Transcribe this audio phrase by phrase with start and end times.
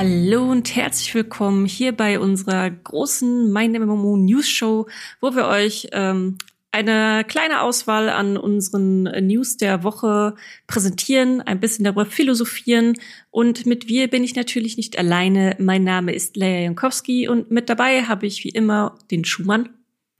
[0.00, 4.86] Hallo und herzlich willkommen hier bei unserer großen MindMMO News Show,
[5.20, 6.38] wo wir euch ähm,
[6.70, 10.36] eine kleine Auswahl an unseren News der Woche
[10.68, 12.96] präsentieren, ein bisschen darüber philosophieren.
[13.32, 15.56] Und mit wir bin ich natürlich nicht alleine.
[15.58, 19.68] Mein Name ist Leia Jankowski und mit dabei habe ich wie immer den Schumann.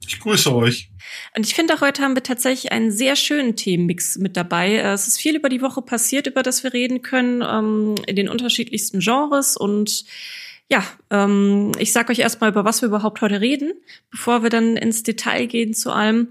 [0.09, 0.89] Ich grüße euch.
[1.37, 4.77] Und ich finde, auch heute haben wir tatsächlich einen sehr schönen Themenmix mit dabei.
[4.77, 8.15] Äh, es ist viel über die Woche passiert, über das wir reden können, ähm, in
[8.15, 10.05] den unterschiedlichsten Genres und
[10.71, 13.73] ja, ähm, ich sage euch erstmal, über was wir überhaupt heute reden,
[14.11, 16.27] bevor wir dann ins Detail gehen zu allem.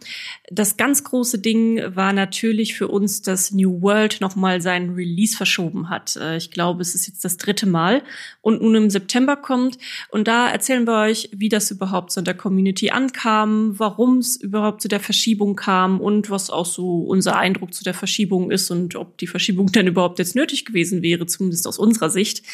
[0.48, 5.90] Das ganz große Ding war natürlich für uns, dass New World nochmal seinen Release verschoben
[5.90, 6.14] hat.
[6.16, 8.04] Äh, ich glaube, es ist jetzt das dritte Mal
[8.40, 9.76] und nun im September kommt.
[10.10, 14.36] Und da erzählen wir euch, wie das überhaupt so in der Community ankam, warum es
[14.36, 18.70] überhaupt zu der Verschiebung kam und was auch so unser Eindruck zu der Verschiebung ist
[18.70, 22.44] und ob die Verschiebung denn überhaupt jetzt nötig gewesen wäre, zumindest aus unserer Sicht.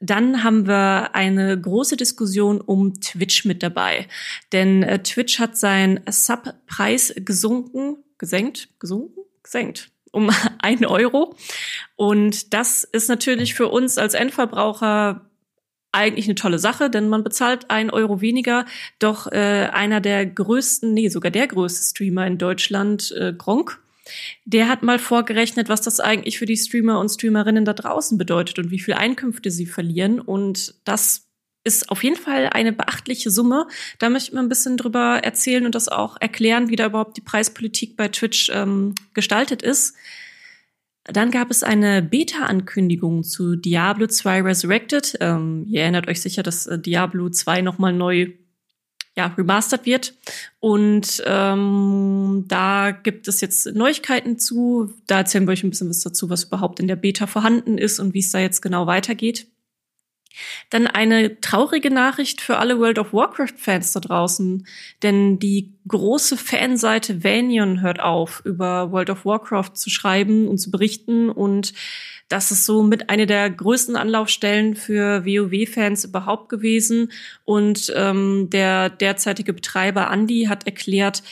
[0.00, 4.08] Dann haben wir eine große Diskussion um Twitch mit dabei.
[4.52, 11.36] Denn äh, Twitch hat seinen Subpreis gesunken, gesenkt, gesunken, gesenkt um ein Euro.
[11.96, 15.28] Und das ist natürlich für uns als Endverbraucher
[15.92, 18.64] eigentlich eine tolle Sache, denn man bezahlt ein Euro weniger.
[18.98, 23.80] Doch äh, einer der größten, nee, sogar der größte Streamer in Deutschland, äh, Gronk,
[24.44, 28.58] der hat mal vorgerechnet, was das eigentlich für die Streamer und Streamerinnen da draußen bedeutet
[28.58, 30.20] und wie viel Einkünfte sie verlieren.
[30.20, 31.28] Und das
[31.64, 33.66] ist auf jeden Fall eine beachtliche Summe.
[33.98, 37.16] Da möchte ich mal ein bisschen drüber erzählen und das auch erklären, wie da überhaupt
[37.16, 39.94] die Preispolitik bei Twitch ähm, gestaltet ist.
[41.04, 45.16] Dann gab es eine Beta-Ankündigung zu Diablo 2 Resurrected.
[45.20, 48.32] Ähm, ihr erinnert euch sicher, dass äh, Diablo 2 nochmal neu
[49.16, 50.14] ja, remastered wird.
[50.60, 54.92] Und ähm, da gibt es jetzt Neuigkeiten zu.
[55.06, 58.00] Da erzählen wir euch ein bisschen was dazu, was überhaupt in der Beta vorhanden ist
[58.00, 59.46] und wie es da jetzt genau weitergeht.
[60.70, 64.66] Dann eine traurige Nachricht für alle World of Warcraft-Fans da draußen,
[65.02, 70.70] denn die große Fanseite Vanion hört auf, über World of Warcraft zu schreiben und zu
[70.70, 71.74] berichten und
[72.28, 77.12] das ist so mit einer der größten Anlaufstellen für WoW-Fans überhaupt gewesen.
[77.44, 81.22] Und ähm, der derzeitige Betreiber Andy hat erklärt,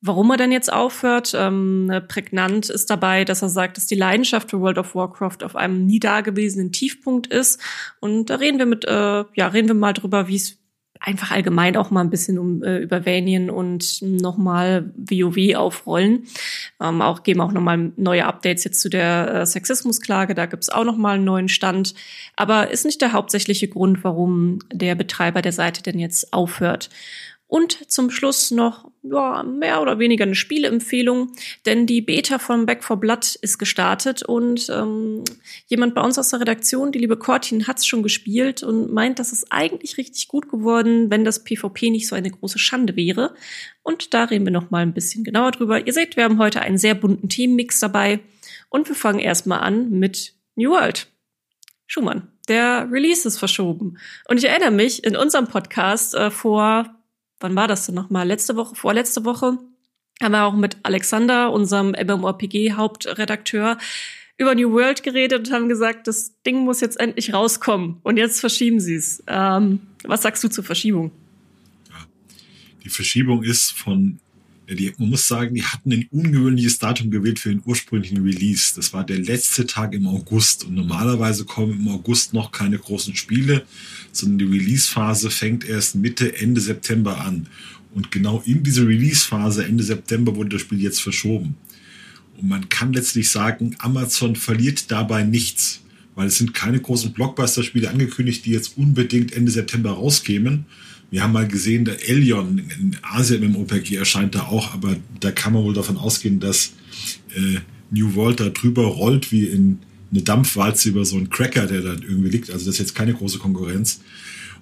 [0.00, 1.34] warum er denn jetzt aufhört.
[1.36, 5.56] Ähm, prägnant ist dabei, dass er sagt, dass die Leidenschaft für World of Warcraft auf
[5.56, 7.60] einem nie dagewesenen Tiefpunkt ist.
[8.00, 10.60] Und da reden wir mit, äh, ja, reden wir mal drüber, wie es
[11.00, 16.26] einfach allgemein auch mal ein bisschen um äh, über Vanien und nochmal WoW aufrollen.
[16.80, 20.34] Ähm, auch geben auch nochmal neue Updates jetzt zu der äh, Sexismusklage.
[20.34, 21.94] Da gibt's auch nochmal einen neuen Stand.
[22.36, 26.90] Aber ist nicht der hauptsächliche Grund, warum der Betreiber der Seite denn jetzt aufhört.
[27.46, 31.32] Und zum Schluss noch ja, mehr oder weniger eine Spieleempfehlung,
[31.64, 35.24] denn die Beta von Back for Blood ist gestartet und ähm,
[35.66, 39.32] jemand bei uns aus der Redaktion, die liebe Cortin, hat's schon gespielt und meint, dass
[39.32, 43.34] es eigentlich richtig gut geworden, wenn das PvP nicht so eine große Schande wäre.
[43.82, 45.86] Und da reden wir noch mal ein bisschen genauer drüber.
[45.86, 48.20] Ihr seht, wir haben heute einen sehr bunten Teammix dabei
[48.68, 51.06] und wir fangen erstmal an mit New World.
[51.86, 53.98] Schumann, der Release ist verschoben.
[54.28, 56.99] Und ich erinnere mich in unserem Podcast äh, vor
[57.40, 58.26] wann war das denn nochmal?
[58.26, 59.58] Letzte Woche, vorletzte Woche,
[60.22, 63.78] haben wir auch mit Alexander, unserem MMORPG-Hauptredakteur,
[64.36, 67.98] über New World geredet und haben gesagt, das Ding muss jetzt endlich rauskommen.
[68.02, 69.22] Und jetzt verschieben sie es.
[69.26, 71.10] Ähm, was sagst du zur Verschiebung?
[72.82, 74.18] Die Verschiebung ist von
[74.74, 78.72] die, man muss sagen, die hatten ein ungewöhnliches Datum gewählt für den ursprünglichen Release.
[78.76, 80.64] Das war der letzte Tag im August.
[80.64, 83.64] Und normalerweise kommen im August noch keine großen Spiele,
[84.12, 87.46] sondern die Release-Phase fängt erst Mitte, Ende September an.
[87.94, 91.56] Und genau in diese Release-Phase, Ende September, wurde das Spiel jetzt verschoben.
[92.36, 95.80] Und man kann letztlich sagen, Amazon verliert dabei nichts,
[96.14, 100.66] weil es sind keine großen Blockbuster-Spiele angekündigt, die jetzt unbedingt Ende September rauskämen,
[101.10, 105.32] wir haben mal gesehen, der Elion in Asien im OPG erscheint da auch, aber da
[105.32, 106.72] kann man wohl davon ausgehen, dass
[107.34, 107.58] äh,
[107.90, 109.80] New World da drüber rollt wie in
[110.12, 112.50] eine Dampfwalze über so einen Cracker, der da irgendwie liegt.
[112.50, 114.00] Also das ist jetzt keine große Konkurrenz.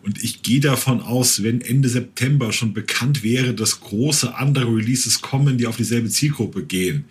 [0.02, 5.20] Und ich gehe davon aus, wenn Ende September schon bekannt wäre, dass große andere Releases
[5.20, 7.04] kommen, die auf dieselbe Zielgruppe gehen,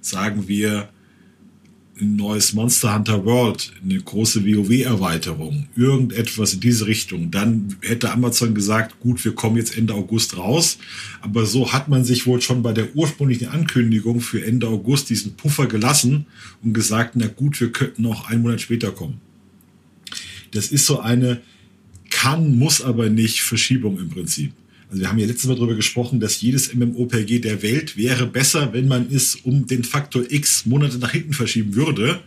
[0.00, 0.88] sagen wir
[2.00, 8.54] ein neues Monster Hunter World, eine große WoW-Erweiterung, irgendetwas in diese Richtung, dann hätte Amazon
[8.54, 10.78] gesagt, gut, wir kommen jetzt Ende August raus.
[11.20, 15.34] Aber so hat man sich wohl schon bei der ursprünglichen Ankündigung für Ende August diesen
[15.36, 16.26] Puffer gelassen
[16.62, 19.20] und gesagt, na gut, wir könnten noch einen Monat später kommen.
[20.50, 21.40] Das ist so eine
[22.10, 24.52] kann, muss aber nicht Verschiebung im Prinzip.
[24.94, 28.72] Also wir haben ja letztes Mal darüber gesprochen, dass jedes MMOPG der Welt wäre besser,
[28.72, 32.20] wenn man es um den Faktor X Monate nach hinten verschieben würde,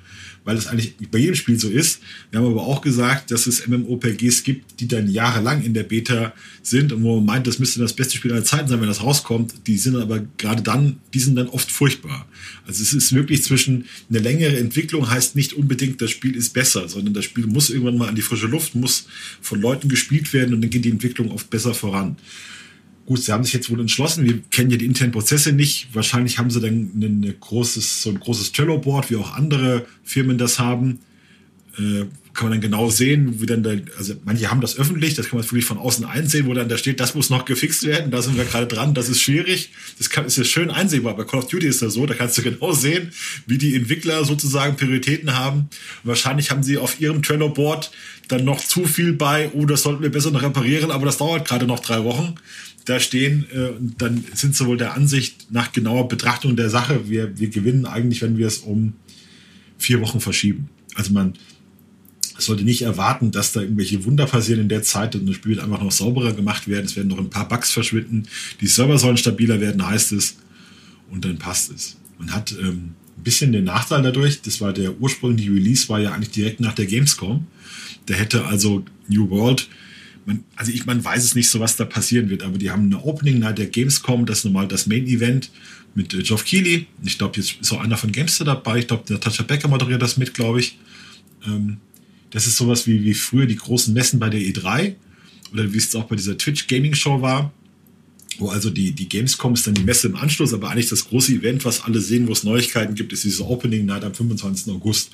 [0.44, 2.02] weil es eigentlich bei jedem Spiel so ist.
[2.30, 6.34] Wir haben aber auch gesagt, dass es MMOPGs gibt, die dann jahrelang in der Beta
[6.62, 9.02] sind und wo man meint, das müsste das beste Spiel aller Zeiten sein, wenn das
[9.02, 9.54] rauskommt.
[9.66, 12.28] Die sind aber gerade dann, die sind dann oft furchtbar.
[12.66, 16.90] Also es ist wirklich zwischen eine längere Entwicklung heißt nicht unbedingt, das Spiel ist besser,
[16.90, 19.08] sondern das Spiel muss irgendwann mal an die frische Luft, muss
[19.42, 22.18] von Leuten gespielt werden und dann geht die Entwicklung oft besser voran.
[23.07, 24.25] Gut, sie haben sich jetzt wohl entschlossen.
[24.25, 25.88] Wir kennen ja die internen Prozesse nicht.
[25.94, 30.59] Wahrscheinlich haben sie dann ein großes, so ein großes Trello-Board, wie auch andere Firmen das
[30.59, 31.00] haben.
[31.77, 35.30] Äh, kann man dann genau sehen, wie dann da, also manche haben das öffentlich, das
[35.30, 38.12] kann man wirklich von außen einsehen, wo dann da steht, das muss noch gefixt werden,
[38.12, 39.71] da sind wir gerade dran, das ist schwierig.
[39.98, 41.15] Das kann, ist ja schön einsehbar.
[41.15, 43.12] Bei Call of Duty ist das so, da kannst du genau sehen,
[43.45, 45.59] wie die Entwickler sozusagen Prioritäten haben.
[45.59, 45.69] Und
[46.04, 47.89] wahrscheinlich haben sie auf ihrem Trello-Board
[48.27, 51.48] dann noch zu viel bei, oh, das sollten wir besser noch reparieren, aber das dauert
[51.48, 52.36] gerade noch drei Wochen
[52.88, 57.38] da stehen, äh, dann sind sie wohl der Ansicht nach genauer Betrachtung der Sache, wir,
[57.38, 58.94] wir gewinnen eigentlich, wenn wir es um
[59.78, 60.69] vier Wochen verschieben.
[60.95, 61.34] Also man
[62.38, 65.63] sollte nicht erwarten, dass da irgendwelche Wunder passieren in der Zeit und das Spiel wird
[65.63, 66.86] einfach noch sauberer gemacht werden.
[66.86, 68.24] Es werden noch ein paar Bugs verschwinden.
[68.62, 70.38] Die Server sollen stabiler werden, heißt es.
[71.10, 71.98] Und dann passt es.
[72.18, 76.13] Man hat ähm, ein bisschen den Nachteil dadurch, das war der ursprüngliche Release, war ja
[76.13, 77.48] eigentlich direkt nach der Gamescom.
[78.06, 79.68] Da hätte also New World
[80.28, 82.86] man, also ich, man weiß es nicht so, was da passieren wird, aber die haben
[82.86, 85.50] eine Opening Night der Gamescom, das ist normal das Main Event
[85.96, 86.86] mit äh, Geoff Keighley.
[87.04, 88.80] Ich glaube, jetzt ist auch einer von Gamester dabei.
[88.80, 90.78] Ich glaube, Natascha Becker moderiert das mit, glaube ich.
[91.46, 91.78] Ähm,
[92.30, 94.96] das ist sowas wie, wie früher die großen Messen bei der E3
[95.54, 97.54] oder wie es auch bei dieser Twitch Gaming Show war
[98.39, 101.34] wo also die, die Gamescom ist dann die Messe im Anschluss, aber eigentlich das große
[101.34, 104.74] Event, was alle sehen, wo es Neuigkeiten gibt, ist diese Opening Night am 25.
[104.74, 105.12] August.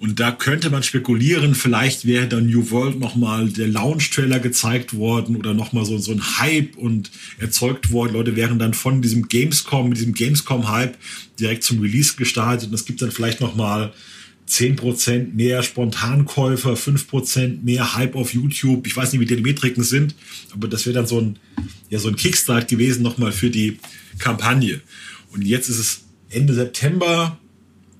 [0.00, 5.36] Und da könnte man spekulieren, vielleicht wäre dann New World nochmal der Launch-Trailer gezeigt worden
[5.36, 8.14] oder nochmal so, so ein Hype und erzeugt worden.
[8.14, 10.96] Leute wären dann von diesem Gamescom, mit diesem Gamescom-Hype
[11.38, 13.92] direkt zum Release gestartet und es gibt dann vielleicht nochmal
[14.48, 18.86] 10% mehr Spontankäufer, 5% mehr Hype auf YouTube.
[18.86, 20.14] Ich weiß nicht, wie die Metriken sind,
[20.52, 21.38] aber das wäre dann so ein,
[21.88, 23.78] ja, so ein Kickstart gewesen nochmal für die
[24.18, 24.80] Kampagne.
[25.32, 27.38] Und jetzt ist es Ende September.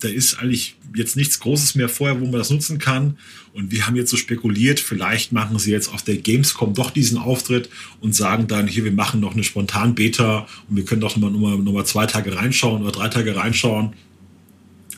[0.00, 3.19] Da ist eigentlich jetzt nichts Großes mehr vorher, wo man das nutzen kann.
[3.52, 7.19] Und wir haben jetzt so spekuliert, vielleicht machen sie jetzt auf der Gamescom doch diesen
[7.19, 7.70] Auftritt
[8.00, 11.58] und sagen dann, hier, wir machen noch eine spontan Beta und wir können doch nochmal
[11.58, 13.94] noch mal zwei Tage reinschauen oder drei Tage reinschauen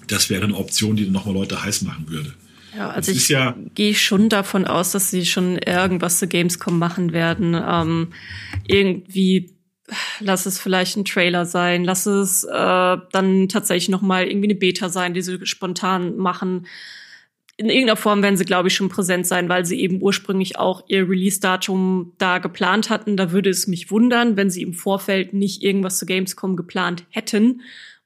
[0.07, 2.35] das wäre eine Option, die nochmal Leute heiß machen würde.
[2.77, 6.79] Ja, also das ich ja, gehe schon davon aus, dass sie schon irgendwas zu Gamescom
[6.79, 7.55] machen werden.
[7.55, 8.09] Ähm,
[8.67, 9.57] irgendwie
[10.21, 14.59] lass es vielleicht ein Trailer sein, lass es äh, dann tatsächlich noch mal irgendwie eine
[14.59, 16.67] Beta sein, die sie spontan machen.
[17.57, 20.85] In irgendeiner Form werden sie, glaube ich, schon präsent sein, weil sie eben ursprünglich auch
[20.89, 23.17] ihr Release-Datum da geplant hatten.
[23.17, 27.63] Da würde es mich wundern, wenn sie im Vorfeld nicht irgendwas zu Gamescom geplant hätten.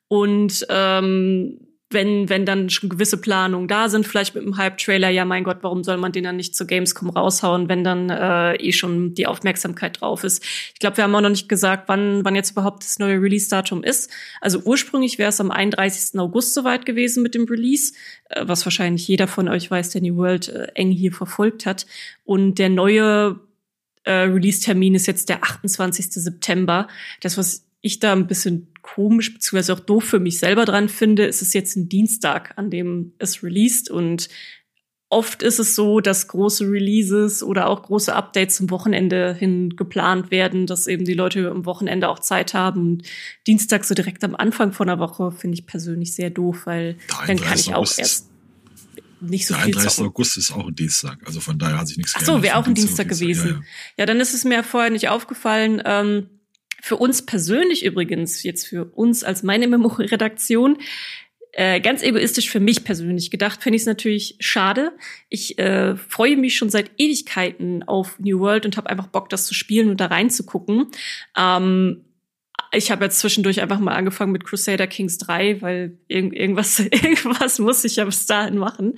[0.06, 1.58] Und ähm,
[1.90, 5.58] wenn, wenn dann schon gewisse Planungen da sind, vielleicht mit einem Hype-Trailer, ja mein Gott,
[5.62, 9.26] warum soll man den dann nicht zu Gamescom raushauen, wenn dann äh, eh schon die
[9.26, 10.44] Aufmerksamkeit drauf ist.
[10.72, 13.82] Ich glaube, wir haben auch noch nicht gesagt, wann, wann jetzt überhaupt das neue Release-Datum
[13.82, 14.08] ist.
[14.40, 16.18] Also ursprünglich wäre es am 31.
[16.20, 17.92] August soweit gewesen mit dem Release,
[18.28, 21.86] äh, was wahrscheinlich jeder von euch weiß, der New World äh, eng hier verfolgt hat.
[22.24, 23.40] Und der neue
[24.04, 26.12] äh, Release-Termin ist jetzt der 28.
[26.12, 26.86] September.
[27.20, 31.24] Das, was ich da ein bisschen komisch beziehungsweise auch doof für mich selber dran finde,
[31.24, 34.28] ist es jetzt ein Dienstag, an dem es released und
[35.10, 40.30] oft ist es so, dass große Releases oder auch große Updates zum Wochenende hin geplant
[40.30, 42.80] werden, dass eben die Leute am Wochenende auch Zeit haben.
[42.80, 43.02] Und
[43.46, 46.96] Dienstag so direkt am Anfang von der Woche finde ich persönlich sehr doof, weil
[47.26, 48.28] dann kann ich auch erst
[49.20, 50.04] nicht so der viel 31.
[50.04, 52.66] August ist auch ein Dienstag, also von daher hat sich nichts Ach so, wäre auch
[52.66, 53.48] ein Dienstag gewesen.
[53.48, 53.60] Ja, ja.
[53.98, 55.82] ja, dann ist es mir vorher nicht aufgefallen.
[55.84, 56.28] Ähm,
[56.82, 60.78] für uns persönlich übrigens, jetzt für uns als meine Memo-Redaktion,
[61.52, 64.92] äh, ganz egoistisch für mich persönlich gedacht, finde ich es natürlich schade.
[65.28, 69.46] Ich äh, freue mich schon seit Ewigkeiten auf New World und habe einfach Bock, das
[69.46, 70.86] zu spielen und da reinzugucken.
[71.36, 72.04] Ähm,
[72.72, 77.58] ich habe jetzt zwischendurch einfach mal angefangen mit Crusader Kings 3, weil irg irgendwas, irgendwas
[77.58, 78.94] muss ich ja bis dahin machen.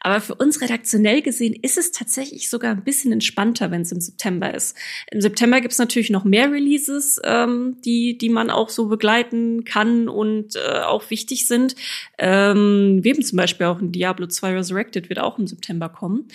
[0.00, 4.00] Aber für uns redaktionell gesehen ist es tatsächlich sogar ein bisschen entspannter, wenn es im
[4.00, 4.76] September ist.
[5.10, 9.64] Im September gibt es natürlich noch mehr Releases, ähm, die, die man auch so begleiten
[9.64, 11.74] kann und äh, auch wichtig sind.
[12.18, 16.28] Ähm, wir haben zum Beispiel auch ein Diablo 2 Resurrected, wird auch im September kommen.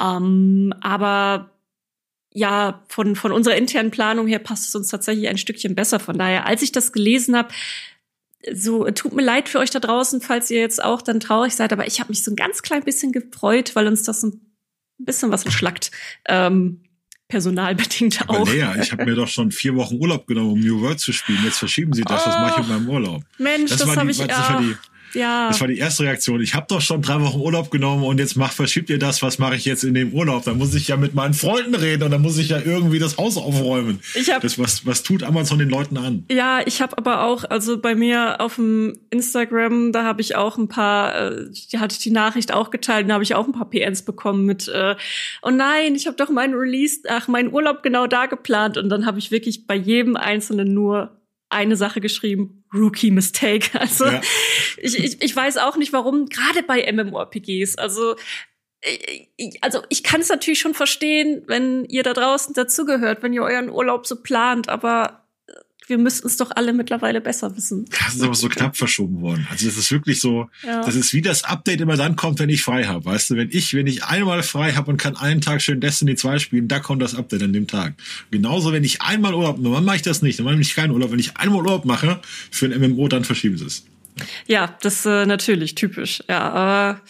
[0.00, 1.50] Ähm, aber
[2.32, 5.98] ja, von, von unserer internen Planung her passt es uns tatsächlich ein Stückchen besser.
[5.98, 7.48] Von daher, als ich das gelesen habe,
[8.52, 11.72] so tut mir leid für euch da draußen, falls ihr jetzt auch dann traurig seid,
[11.72, 14.40] aber ich habe mich so ein ganz klein bisschen gefreut, weil uns das ein
[14.98, 15.90] bisschen was entschlackt.
[16.26, 16.82] Ähm,
[17.28, 18.40] personalbedingt auch.
[18.40, 21.12] Aber Lea, ich habe mir doch schon vier Wochen Urlaub genommen, um New World zu
[21.12, 21.40] spielen.
[21.44, 22.22] Jetzt verschieben sie das.
[22.22, 23.22] Oh, was mache ich mit meinem Urlaub?
[23.38, 24.18] Mensch, das, das habe ich.
[24.18, 24.76] Die,
[25.14, 25.48] Ja.
[25.48, 26.40] Das war die erste Reaktion.
[26.40, 29.38] Ich habe doch schon drei Wochen Urlaub genommen und jetzt macht, verschiebt ihr das, was
[29.38, 30.44] mache ich jetzt in dem Urlaub?
[30.44, 33.16] Da muss ich ja mit meinen Freunden reden und da muss ich ja irgendwie das
[33.18, 34.00] Haus aufräumen.
[34.14, 36.24] Ich hab, das, was, was tut Amazon den Leuten an?
[36.30, 40.58] Ja, ich habe aber auch, also bei mir auf dem Instagram, da habe ich auch
[40.58, 43.52] ein paar, äh, die hatte ich die Nachricht auch geteilt, da habe ich auch ein
[43.52, 44.96] paar PNs bekommen mit, äh,
[45.42, 49.06] oh nein, ich habe doch meinen Release, ach, meinen Urlaub genau da geplant und dann
[49.06, 51.17] habe ich wirklich bei jedem Einzelnen nur
[51.50, 53.70] eine Sache geschrieben, Rookie Mistake.
[53.78, 54.20] Also ja.
[54.76, 57.76] ich, ich, ich weiß auch nicht, warum, gerade bei MMORPGs.
[57.76, 58.16] Also
[59.60, 63.70] also ich kann es natürlich schon verstehen, wenn ihr da draußen dazugehört, wenn ihr euren
[63.70, 65.27] Urlaub so plant, aber
[65.88, 67.86] wir müssten es doch alle mittlerweile besser wissen.
[67.90, 69.46] Das ist aber so knapp verschoben worden.
[69.50, 70.84] Also das ist wirklich so, ja.
[70.84, 73.04] das ist wie das Update immer dann kommt, wenn ich frei habe.
[73.06, 76.14] Weißt du, wenn ich, wenn ich einmal frei habe und kann einen Tag schön Destiny
[76.14, 77.94] 2 spielen, da kommt das Update an dem Tag.
[78.30, 81.10] Genauso, wenn ich einmal Urlaub, normal mache ich das nicht, normal mache ich keinen Urlaub.
[81.10, 83.84] Wenn ich einmal Urlaub mache für ein MMO, dann verschieben sie es.
[84.46, 86.22] Ja, das äh, natürlich typisch.
[86.28, 87.00] Ja, aber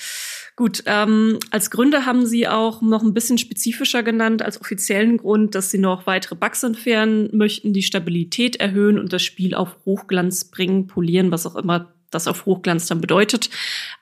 [0.59, 5.55] Gut, ähm, als Gründe haben Sie auch noch ein bisschen spezifischer genannt als offiziellen Grund,
[5.55, 10.47] dass Sie noch weitere Bugs entfernen möchten, die Stabilität erhöhen und das Spiel auf Hochglanz
[10.47, 13.51] bringen, polieren, was auch immer das auf Hochglanz dann bedeutet.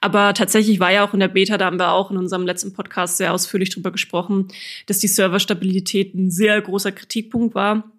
[0.00, 2.72] Aber tatsächlich war ja auch in der Beta, da haben wir auch in unserem letzten
[2.72, 4.48] Podcast sehr ausführlich drüber gesprochen,
[4.86, 7.92] dass die Serverstabilität ein sehr großer Kritikpunkt war.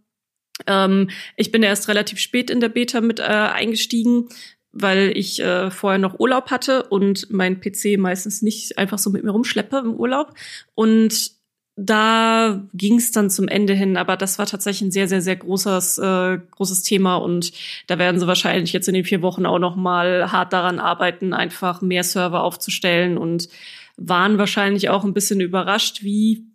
[0.66, 4.30] Ähm, ich bin erst relativ spät in der Beta mit äh, eingestiegen,
[4.72, 9.24] weil ich äh, vorher noch Urlaub hatte und mein PC meistens nicht einfach so mit
[9.24, 10.34] mir rumschleppe im Urlaub.
[10.76, 11.32] Und
[11.80, 15.36] da ging es dann zum Ende hin, aber das war tatsächlich ein sehr, sehr, sehr
[15.36, 17.52] großes, äh, großes Thema und
[17.86, 21.34] da werden sie wahrscheinlich jetzt in den vier Wochen auch noch mal hart daran arbeiten,
[21.34, 23.48] einfach mehr Server aufzustellen und
[23.96, 26.48] waren wahrscheinlich auch ein bisschen überrascht, wie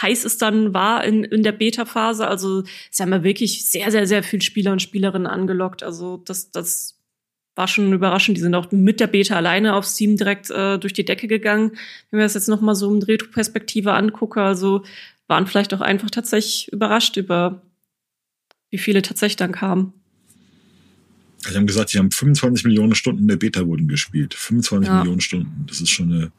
[0.00, 2.26] heiß es dann war in, in der Beta-Phase.
[2.26, 5.82] Also sie haben ja wirklich sehr, sehr, sehr viel Spieler und Spielerinnen angelockt.
[5.82, 6.99] Also das, das
[7.54, 8.36] war schon überraschend.
[8.36, 11.72] Die sind auch mit der Beta alleine auf Steam direkt äh, durch die Decke gegangen.
[12.10, 14.84] Wenn wir das jetzt noch mal so in Retro-Perspektive angucken, also
[15.26, 17.62] waren vielleicht auch einfach tatsächlich überrascht über,
[18.70, 19.92] wie viele tatsächlich dann kamen.
[21.38, 24.34] Sie haben gesagt, sie haben 25 Millionen Stunden der Beta wurden gespielt.
[24.34, 24.98] 25 ja.
[24.98, 25.64] Millionen Stunden.
[25.66, 26.32] Das ist schon eine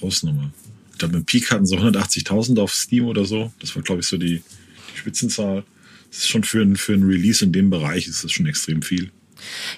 [0.00, 0.50] Hausnummer.
[0.92, 3.52] Ich glaube, mit Peak hatten sie 180.000 auf Steam oder so.
[3.60, 4.42] Das war, glaube ich, so die,
[4.92, 5.64] die Spitzenzahl.
[6.10, 8.82] Das ist schon für ein, für ein Release in dem Bereich ist das schon extrem
[8.82, 9.10] viel.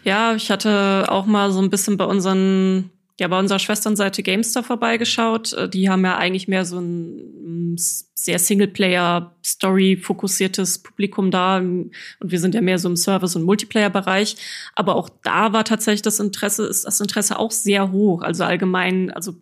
[0.05, 4.63] Ja, ich hatte auch mal so ein bisschen bei unseren, ja, bei unserer Schwesternseite GameStar
[4.63, 5.53] vorbeigeschaut.
[5.55, 7.77] Äh, die haben ja eigentlich mehr so ein mm,
[8.15, 11.59] sehr Singleplayer-Story-fokussiertes Publikum da.
[11.59, 14.37] Und wir sind ja mehr so im Service- und Multiplayer-Bereich.
[14.75, 18.23] Aber auch da war tatsächlich das Interesse, ist das Interesse auch sehr hoch.
[18.23, 19.35] Also allgemein, also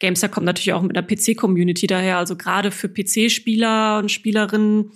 [0.00, 2.18] GameStar kommt natürlich auch mit einer PC-Community daher.
[2.18, 4.90] Also gerade für PC-Spieler und Spielerinnen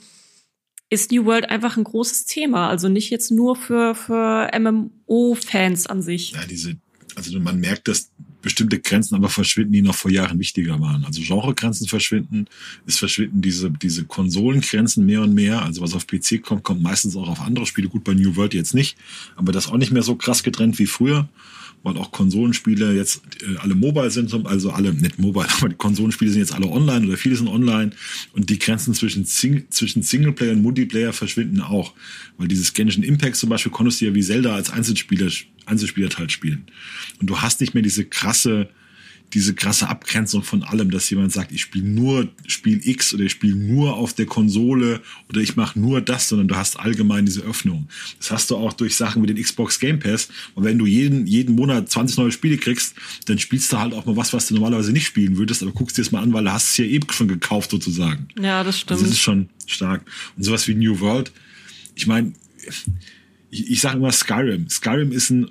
[0.89, 2.69] ist New World einfach ein großes Thema.
[2.69, 6.33] Also nicht jetzt nur für, für MMO-Fans an sich.
[6.33, 6.77] Ja, diese,
[7.17, 8.11] also man merkt, dass
[8.43, 11.05] bestimmte Grenzen aber verschwinden, die noch vor Jahren wichtiger waren.
[11.05, 12.47] Also Genregrenzen verschwinden,
[12.87, 15.63] es verschwinden diese, diese Konsolengrenzen mehr und mehr.
[15.63, 17.89] Also was auf PC kommt, kommt meistens auch auf andere Spiele.
[17.89, 18.97] Gut, bei New World jetzt nicht,
[19.35, 21.29] aber das auch nicht mehr so krass getrennt wie früher
[21.87, 26.33] weil auch Konsolenspiele jetzt äh, alle mobile sind, also alle, nicht mobile, aber die Konsolenspiele
[26.33, 27.93] sind jetzt alle online oder viele sind online
[28.33, 31.95] und die Grenzen zwischen, Sing zwischen Singleplayer und Multiplayer verschwinden auch.
[32.39, 35.31] Weil dieses Genshin Impact zum Beispiel konntest du ja wie Zelda als Einzelspieler,
[35.65, 36.67] Einzelspielerteil spielen.
[37.21, 38.69] Und du hast nicht mehr diese krasse,
[39.37, 43.33] diese krasse Abgrenzung von allem, dass jemand sagt, ich spiele nur Spiel X oder ich
[43.33, 47.43] spiele nur auf der Konsole oder ich mache nur das, sondern du hast allgemein diese
[47.43, 47.87] Öffnung.
[48.17, 50.31] Das hast du auch durch Sachen wie den Xbox Game Pass.
[50.55, 52.95] Und wenn du jeden, jeden Monat 20 neue Spiele kriegst,
[53.27, 55.99] dann spielst du halt auch mal was, was du normalerweise nicht spielen würdest, aber guckst
[55.99, 58.29] dir das mal an, weil du hast es ja eben schon gekauft sozusagen.
[58.41, 58.93] Ja, das stimmt.
[58.93, 60.03] Also das ist schon stark.
[60.39, 61.31] Und sowas wie New World,
[61.95, 62.33] ich meine,
[63.51, 64.71] ich, ich sage immer Skyrim.
[64.71, 65.51] Skyrim ist ein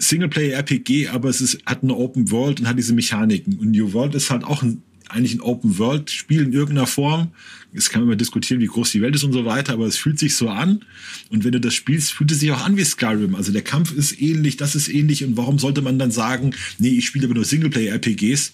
[0.00, 3.58] Singleplayer-RPG, aber es ist, hat eine Open World und hat diese Mechaniken.
[3.58, 7.28] Und New World ist halt auch ein, eigentlich ein Open World-Spiel in irgendeiner Form.
[7.72, 9.96] Es kann man immer diskutieren, wie groß die Welt ist und so weiter, aber es
[9.96, 10.84] fühlt sich so an.
[11.28, 13.34] Und wenn du das spielst, fühlt es sich auch an wie Skyrim.
[13.34, 15.22] Also der Kampf ist ähnlich, das ist ähnlich.
[15.22, 18.52] Und warum sollte man dann sagen, nee, ich spiele aber nur Singleplayer-RPGs?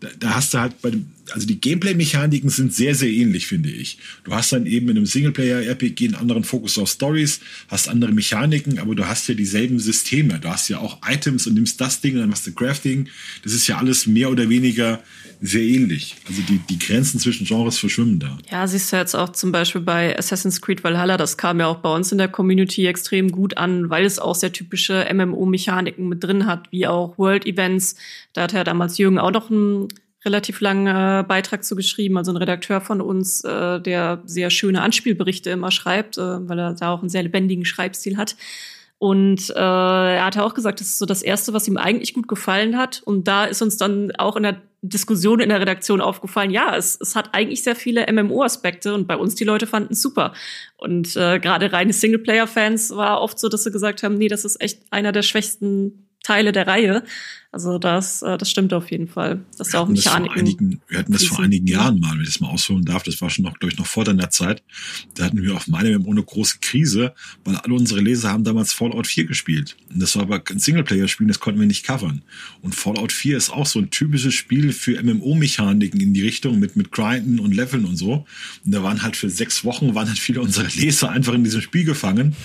[0.00, 3.70] Da, da hast du halt bei dem, also die Gameplay-Mechaniken sind sehr, sehr ähnlich, finde
[3.70, 3.98] ich.
[4.24, 8.78] Du hast dann eben in einem Singleplayer-RPG einen anderen Fokus auf Stories, hast andere Mechaniken,
[8.78, 10.38] aber du hast ja dieselben Systeme.
[10.38, 13.08] Du hast ja auch Items und nimmst das Ding und dann machst du Crafting.
[13.42, 15.02] Das ist ja alles mehr oder weniger
[15.40, 16.16] sehr ähnlich.
[16.26, 18.38] Also die, die Grenzen zwischen Genres verschwimmen da.
[18.50, 21.78] Ja, siehst du jetzt auch zum Beispiel bei Assassin's Creed Valhalla, das kam ja auch
[21.78, 26.24] bei uns in der Community extrem gut an, weil es auch sehr typische MMO-Mechaniken mit
[26.24, 27.96] drin hat, wie auch World Events.
[28.32, 29.88] Da hat ja damals Jürgen auch noch einen
[30.24, 34.82] relativ langen äh, Beitrag zu geschrieben, also ein Redakteur von uns, äh, der sehr schöne
[34.82, 38.36] Anspielberichte immer schreibt, äh, weil er da auch einen sehr lebendigen Schreibstil hat.
[38.98, 42.26] Und äh, er hatte auch gesagt, das ist so das Erste, was ihm eigentlich gut
[42.26, 43.00] gefallen hat.
[43.04, 46.98] Und da ist uns dann auch in der Diskussion in der Redaktion aufgefallen, ja, es,
[47.00, 50.32] es hat eigentlich sehr viele MMO-Aspekte und bei uns die Leute fanden es super.
[50.76, 54.60] Und äh, gerade reine Singleplayer-Fans war oft so, dass sie gesagt haben, nee, das ist
[54.60, 57.04] echt einer der schwächsten Teile der Reihe.
[57.50, 59.40] Also das, äh, das stimmt auf jeden Fall.
[59.56, 62.20] Das wir, auch hatten das vor einigen, wir hatten das vor einigen Jahren mal, wenn
[62.20, 63.04] ich das mal ausholen darf.
[63.04, 64.62] Das war schon noch, glaube ich, noch vor deiner Zeit.
[65.14, 69.06] Da hatten wir auf meinem ohne große Krise, weil alle unsere Leser haben damals Fallout
[69.06, 69.78] 4 gespielt.
[69.90, 72.22] Und das war aber ein Singleplayer-Spiel, das konnten wir nicht covern.
[72.60, 76.76] Und Fallout 4 ist auch so ein typisches Spiel für MMO-Mechaniken in die Richtung mit,
[76.76, 78.26] mit Grinden und Leveln und so.
[78.66, 81.62] Und da waren halt für sechs Wochen, waren halt viele unserer Leser einfach in diesem
[81.62, 82.36] Spiel gefangen.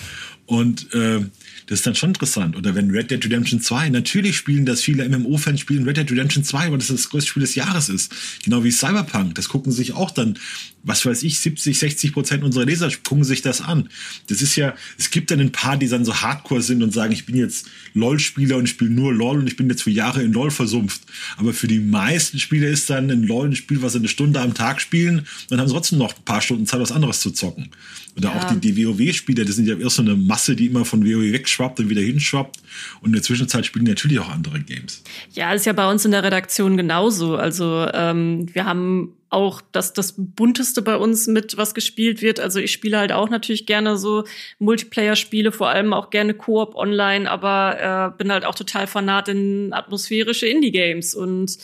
[0.46, 1.20] Und äh,
[1.66, 2.56] das ist dann schon interessant.
[2.56, 6.44] Oder wenn Red Dead Redemption 2, natürlich spielen das viele MMO-Fans spielen Red Dead Redemption
[6.44, 8.12] 2, weil das das größte Spiel des Jahres ist.
[8.44, 9.34] Genau wie Cyberpunk.
[9.34, 10.38] Das gucken sich auch dann,
[10.84, 13.88] was weiß ich, 70, 60 Prozent unserer Leser gucken sich das an.
[14.28, 17.12] Das ist ja, es gibt dann ein paar, die dann so hardcore sind und sagen,
[17.12, 20.22] ich bin jetzt LOL-Spieler und ich spiele nur LOL und ich bin jetzt für Jahre
[20.22, 21.02] in LOL versumpft.
[21.36, 24.40] Aber für die meisten Spieler ist dann ein LOL ein Spiel, was sie eine Stunde
[24.40, 27.30] am Tag spielen, dann haben sie trotzdem noch ein paar Stunden Zeit, was anderes zu
[27.30, 27.70] zocken.
[28.16, 28.36] Oder ja.
[28.36, 31.32] auch die, die WoW-Spieler, das sind ja erst so eine Masse, die immer von WoW
[31.32, 32.58] wegschwappt und wieder hinschwappt.
[33.00, 35.02] Und in der Zwischenzeit spielen natürlich auch andere Games.
[35.32, 37.36] Ja, ist ja bei uns in der Redaktion genauso.
[37.36, 42.40] Also ähm, wir haben auch das, das bunteste bei uns mit, was gespielt wird.
[42.40, 44.24] Also ich spiele halt auch natürlich gerne so
[44.58, 49.72] Multiplayer-Spiele, vor allem auch gerne Koop online, aber äh, bin halt auch total fanat in
[49.72, 51.14] atmosphärische Indie-Games.
[51.14, 51.58] Und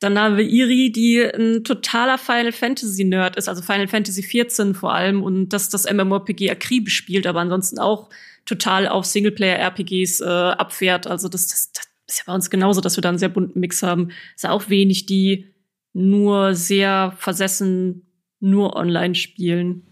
[0.00, 4.74] dann haben wir Iri, die ein totaler Final Fantasy Nerd ist, also Final Fantasy 14
[4.74, 8.10] vor allem und das das MMORPG akribisch spielt, aber ansonsten auch
[8.44, 11.06] total auf Singleplayer RPGs äh, abfährt.
[11.06, 13.60] Also das, das, das ist ja bei uns genauso, dass wir da einen sehr bunten
[13.60, 14.10] Mix haben.
[14.34, 15.51] Ist ja auch wenig, die
[15.92, 18.02] nur sehr versessen
[18.40, 19.82] nur online spielen.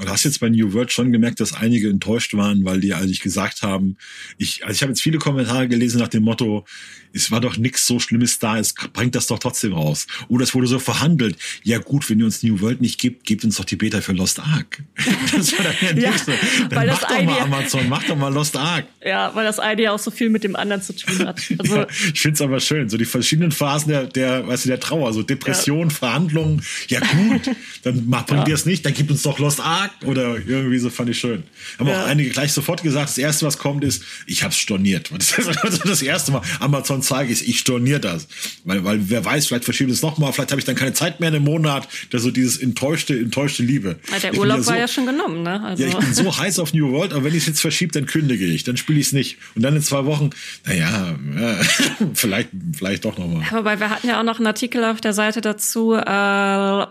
[0.00, 3.20] Du hast jetzt bei New World schon gemerkt, dass einige enttäuscht waren, weil die eigentlich
[3.20, 3.96] gesagt haben,
[4.38, 6.64] ich, also ich habe jetzt viele Kommentare gelesen nach dem Motto,
[7.14, 10.06] es war doch nichts so Schlimmes da, es bringt das doch trotzdem raus.
[10.28, 11.36] Oder es wurde so verhandelt.
[11.62, 14.12] Ja gut, wenn ihr uns New World nicht gibt, gebt uns doch die Beta für
[14.12, 14.82] Lost Ark.
[15.34, 16.32] Das war dann ja, ja nächste.
[16.70, 18.86] Dann mach doch mal Amazon, mach doch mal Lost Ark.
[19.04, 21.40] Ja, weil das eine ja auch so viel mit dem anderen zu tun hat.
[21.58, 24.68] Also, ja, ich finde es aber schön, so die verschiedenen Phasen der, der, weißt du,
[24.70, 25.94] der Trauer, so Depression, ja.
[25.94, 26.62] Verhandlungen.
[26.88, 27.50] Ja gut,
[27.82, 30.90] dann mach, bringt ihr es nicht, dann gibt uns doch Lost Ark oder irgendwie so,
[30.90, 31.44] fand ich schön.
[31.78, 35.10] Haben auch einige gleich sofort gesagt, das erste, was kommt, ist, ich hab's storniert.
[35.16, 36.42] Das ist das erste Mal.
[36.60, 38.26] Amazon zeige ich ich storniere das.
[38.64, 41.20] Weil, weil wer weiß, vielleicht verschiebe ich es nochmal, vielleicht habe ich dann keine Zeit
[41.20, 41.88] mehr in einem Monat.
[42.10, 43.96] Das so dieses enttäuschte, enttäuschte Liebe.
[44.10, 45.62] Ja, der Urlaub ja war ja schon genommen, ne?
[45.62, 45.82] Also.
[45.82, 48.06] Ja, ich bin so heiß auf New World, aber wenn ich es jetzt verschiebe, dann
[48.06, 49.38] kündige ich, dann spiele ich es nicht.
[49.54, 50.30] Und dann in zwei Wochen,
[50.66, 51.60] naja, ja,
[52.14, 53.44] vielleicht, vielleicht doch nochmal.
[53.52, 55.92] Aber wir hatten ja auch noch einen Artikel auf der Seite dazu.
[55.94, 55.98] Äh,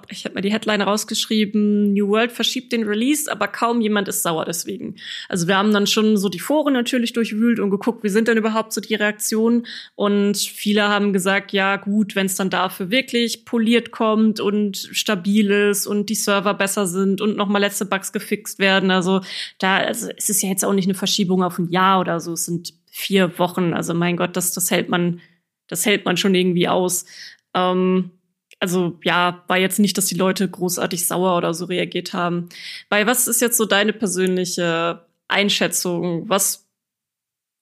[0.09, 4.23] ich habe mir die Headline rausgeschrieben, New World verschiebt den Release, aber kaum jemand ist
[4.23, 4.95] sauer deswegen.
[5.29, 8.37] Also wir haben dann schon so die Foren natürlich durchwühlt und geguckt, wie sind denn
[8.37, 9.65] überhaupt so die Reaktionen.
[10.03, 15.49] Und viele haben gesagt, ja gut, wenn es dann dafür wirklich poliert kommt und stabil
[15.49, 18.91] ist und die Server besser sind und nochmal letzte Bugs gefixt werden.
[18.91, 19.21] Also
[19.59, 22.33] da also es ist ja jetzt auch nicht eine Verschiebung auf ein Jahr oder so.
[22.33, 23.73] Es sind vier Wochen.
[23.73, 25.21] Also mein Gott, das, das hält man,
[25.69, 27.05] das hält man schon irgendwie aus.
[27.53, 28.11] Ähm,
[28.59, 32.49] also ja, war jetzt nicht, dass die Leute großartig sauer oder so reagiert haben.
[32.89, 36.27] Bei was ist jetzt so deine persönliche Einschätzung?
[36.27, 36.67] Was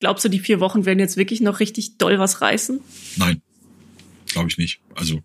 [0.01, 2.79] Glaubst du, die vier Wochen werden jetzt wirklich noch richtig doll was reißen?
[3.17, 3.41] Nein,
[4.33, 4.81] glaube ich nicht.
[4.95, 5.21] Also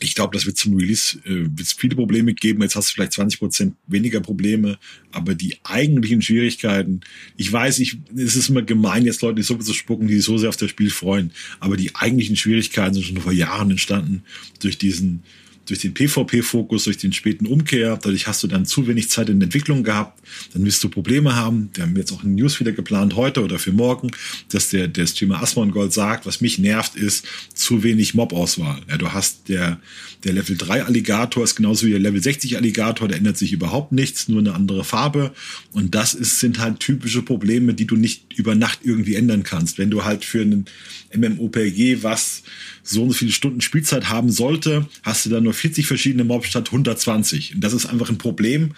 [0.00, 2.62] ich glaube, das wird zum Release äh, wird viele Probleme geben.
[2.62, 4.78] Jetzt hast du vielleicht 20 Prozent weniger Probleme,
[5.12, 7.00] aber die eigentlichen Schwierigkeiten,
[7.38, 10.24] ich weiß, ich, es ist immer gemein, jetzt Leute die Suppe zu spucken, die sich
[10.24, 14.24] so sehr auf das Spiel freuen, aber die eigentlichen Schwierigkeiten sind schon vor Jahren entstanden
[14.60, 15.22] durch diesen
[15.70, 19.40] durch den PvP-Fokus, durch den späten Umkehr, dadurch hast du dann zu wenig Zeit in
[19.40, 20.20] Entwicklung gehabt,
[20.52, 21.70] dann wirst du Probleme haben.
[21.74, 24.10] Wir haben jetzt auch ein News wieder geplant heute oder für morgen,
[24.50, 28.80] dass der, der Streamer Asmongold sagt, was mich nervt, ist zu wenig Mob-Auswahl.
[28.88, 29.80] Ja, du hast der,
[30.24, 33.92] der Level 3 Alligator ist genauso wie der Level 60 Alligator, da ändert sich überhaupt
[33.92, 35.32] nichts, nur eine andere Farbe.
[35.72, 39.78] Und das ist, sind halt typische Probleme, die du nicht über Nacht irgendwie ändern kannst.
[39.78, 40.66] Wenn du halt für einen
[41.16, 42.42] MMOPG, was
[42.82, 46.48] so und so viele Stunden Spielzeit haben sollte, hast du dann nur 40 verschiedene Mobs
[46.48, 47.56] statt 120.
[47.56, 48.74] Und das ist einfach ein Problem,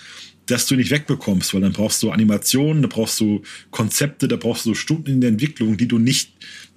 [0.46, 4.66] das du nicht wegbekommst, weil dann brauchst du Animationen, da brauchst du Konzepte, da brauchst
[4.66, 6.32] du Stunden in der Entwicklung, die du nicht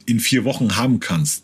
[0.05, 1.43] in vier Wochen haben kannst.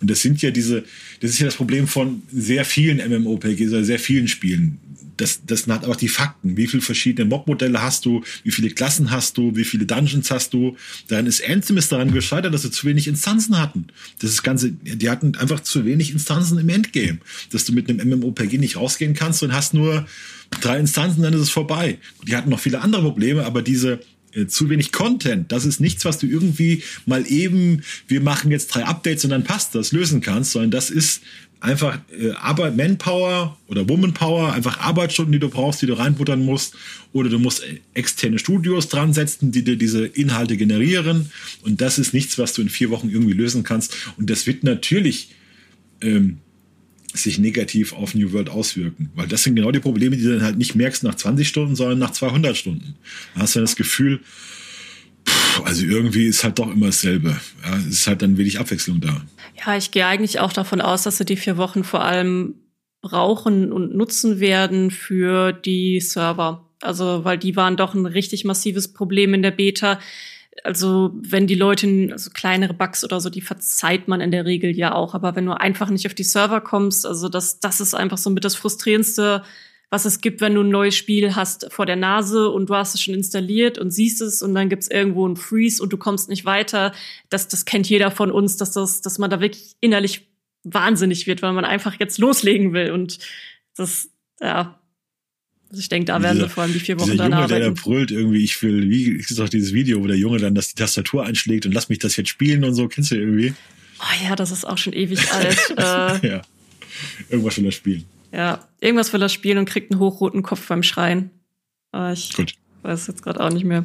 [0.00, 0.84] Und das sind ja diese,
[1.20, 4.78] das ist ja das Problem von sehr vielen MMOPGs oder sehr vielen Spielen
[5.20, 6.56] das, das sind halt auch die Fakten.
[6.56, 8.22] Wie viele verschiedene Mob-Modelle hast du?
[8.42, 9.54] Wie viele Klassen hast du?
[9.54, 10.76] Wie viele Dungeons hast du?
[11.08, 13.88] Dann ist Anthem ist daran gescheitert, dass sie zu wenig Instanzen hatten.
[14.20, 17.18] Das ist Ganze, die hatten einfach zu wenig Instanzen im Endgame.
[17.50, 20.06] Dass du mit einem MMOPG nicht rausgehen kannst und hast nur
[20.60, 21.98] drei Instanzen, dann ist es vorbei.
[22.26, 24.00] Die hatten noch viele andere Probleme, aber diese
[24.32, 25.52] äh, zu wenig Content.
[25.52, 29.44] Das ist nichts, was du irgendwie mal eben, wir machen jetzt drei Updates und dann
[29.44, 31.22] passt das, lösen kannst, sondern das ist
[31.60, 36.74] einfach äh, Arbeit, Manpower oder Womanpower, einfach Arbeitsstunden, die du brauchst, die du reinbuttern musst.
[37.12, 41.30] Oder du musst äh, externe Studios dran setzen, die dir diese Inhalte generieren.
[41.62, 43.94] Und das ist nichts, was du in vier Wochen irgendwie lösen kannst.
[44.16, 45.34] Und das wird natürlich
[46.00, 46.38] ähm,
[47.12, 49.10] sich negativ auf New World auswirken.
[49.14, 51.76] Weil das sind genau die Probleme, die du dann halt nicht merkst nach 20 Stunden,
[51.76, 52.94] sondern nach 200 Stunden.
[53.34, 54.20] Da hast du dann das Gefühl,
[55.28, 57.38] pff, also irgendwie ist halt doch immer dasselbe.
[57.64, 59.24] Ja, es ist halt dann wenig Abwechslung da.
[59.64, 62.54] Ja, ich gehe eigentlich auch davon aus, dass sie die vier Wochen vor allem
[63.02, 66.66] brauchen und nutzen werden für die Server.
[66.82, 69.98] Also, weil die waren doch ein richtig massives Problem in der Beta.
[70.64, 74.76] Also, wenn die Leute, also kleinere Bugs oder so, die verzeiht man in der Regel
[74.76, 75.14] ja auch.
[75.14, 78.30] Aber wenn du einfach nicht auf die Server kommst, also das, das ist einfach so
[78.30, 79.42] mit das frustrierendste,
[79.90, 82.94] was es gibt, wenn du ein neues Spiel hast vor der Nase und du hast
[82.94, 86.28] es schon installiert und siehst es und dann gibt's irgendwo einen Freeze und du kommst
[86.28, 86.92] nicht weiter.
[87.28, 90.28] Das, das kennt jeder von uns, dass das, dass man da wirklich innerlich
[90.62, 92.92] wahnsinnig wird, weil man einfach jetzt loslegen will.
[92.92, 93.18] Und
[93.76, 94.80] das, ja,
[95.70, 97.60] also ich denke, da werden wir vor allem die vier Wochen dran Junge, arbeiten.
[97.60, 100.54] Der da brüllt irgendwie, ich will, wie ist auch dieses Video, wo der Junge dann
[100.54, 103.54] das die Tastatur einschlägt und lass mich das jetzt spielen und so, kennst du irgendwie?
[104.00, 105.58] Oh ja, das ist auch schon ewig alt.
[105.76, 106.42] äh, ja,
[107.28, 108.04] irgendwas will er spielen.
[108.32, 111.30] Ja, irgendwas will er spielen und kriegt einen hochroten Kopf beim Schreien.
[111.92, 112.54] Aber ich Gut.
[112.82, 113.84] weiß jetzt gerade auch nicht mehr.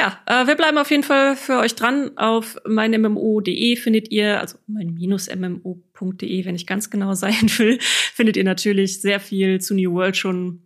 [0.00, 2.16] Ja, äh, wir bleiben auf jeden Fall für euch dran.
[2.16, 9.00] Auf meinmmo.de findet ihr, also mein-mmo.de, wenn ich ganz genau sein will, findet ihr natürlich
[9.00, 10.62] sehr viel zu New World schon.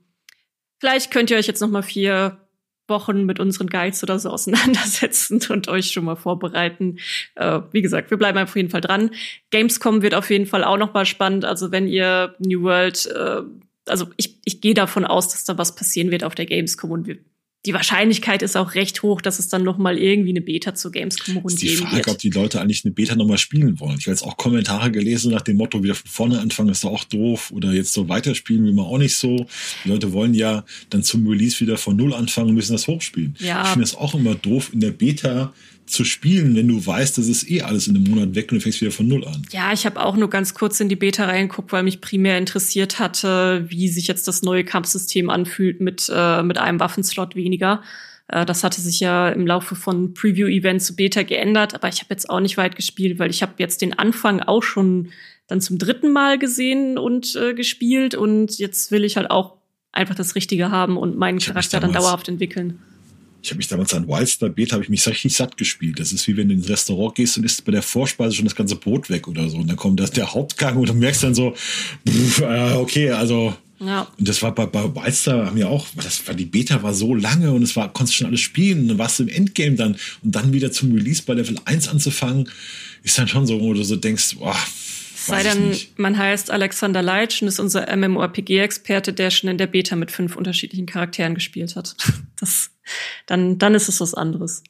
[0.79, 2.48] Vielleicht könnt ihr euch jetzt noch mal vier
[2.89, 6.99] Wochen mit unseren Guides oder so auseinandersetzen und euch schon mal vorbereiten.
[7.35, 9.11] Äh, wie gesagt, wir bleiben auf jeden Fall dran.
[9.51, 11.45] Gamescom wird auf jeden Fall auch noch mal spannend.
[11.45, 13.43] Also wenn ihr New World, äh,
[13.87, 17.07] also ich, ich gehe davon aus, dass da was passieren wird auf der Gamescom und
[17.07, 17.19] wir
[17.67, 20.91] die Wahrscheinlichkeit ist auch recht hoch, dass es dann noch mal irgendwie eine Beta zu
[20.91, 21.93] Gamescom rund geben wird.
[21.93, 23.97] Die Frage, ob die Leute eigentlich eine Beta noch mal spielen wollen.
[23.99, 26.93] Ich habe jetzt auch Kommentare gelesen nach dem Motto, wieder von vorne anfangen ist doch
[26.93, 29.47] auch doof oder jetzt so weiterspielen will man auch nicht so.
[29.85, 33.35] Die Leute wollen ja dann zum Release wieder von Null anfangen und müssen das hochspielen.
[33.41, 33.63] Ja.
[33.63, 35.53] Ich finde das auch immer doof, in der Beta
[35.91, 38.63] zu spielen, wenn du weißt, das ist eh alles in einem Monat weg und du
[38.63, 39.43] fängst wieder von Null an.
[39.51, 42.99] Ja, ich habe auch nur ganz kurz in die Beta reingeguckt, weil mich primär interessiert
[42.99, 47.83] hatte, wie sich jetzt das neue Kampfsystem anfühlt mit, äh, mit einem Waffenslot weniger.
[48.29, 52.11] Äh, das hatte sich ja im Laufe von Preview-Events zu Beta geändert, aber ich habe
[52.11, 55.09] jetzt auch nicht weit gespielt, weil ich habe jetzt den Anfang auch schon
[55.47, 59.57] dann zum dritten Mal gesehen und äh, gespielt und jetzt will ich halt auch
[59.93, 62.81] einfach das Richtige haben und meinen Charakter dann dauerhaft entwickeln
[63.49, 65.99] ich habe mich damals an Wildstar Beet, habe ich mich richtig satt gespielt.
[65.99, 68.55] Das ist wie wenn du ins Restaurant gehst und isst bei der Vorspeise schon das
[68.55, 69.57] ganze Brot weg oder so.
[69.57, 71.55] Und dann kommt das der Hauptgang und du merkst dann so,
[72.07, 74.09] pff, äh, okay, also ja.
[74.19, 77.15] Und das war bei, bei Wildstar haben ja auch, das war die Beta war so
[77.15, 79.97] lange und es war, konntest schon alles spielen und dann warst du im Endgame dann
[80.23, 82.51] und dann wieder zum Release bei Level 1 anzufangen,
[83.05, 84.57] ist dann schon so, wo du so denkst, boah,
[85.29, 89.97] Sei denn, man heißt Alexander Leitsch und ist unser MMORPG-Experte, der schon in der Beta
[89.97, 91.97] mit fünf unterschiedlichen Charakteren gespielt hat.
[92.41, 92.71] Das,
[93.27, 94.63] dann, dann ist es was anderes.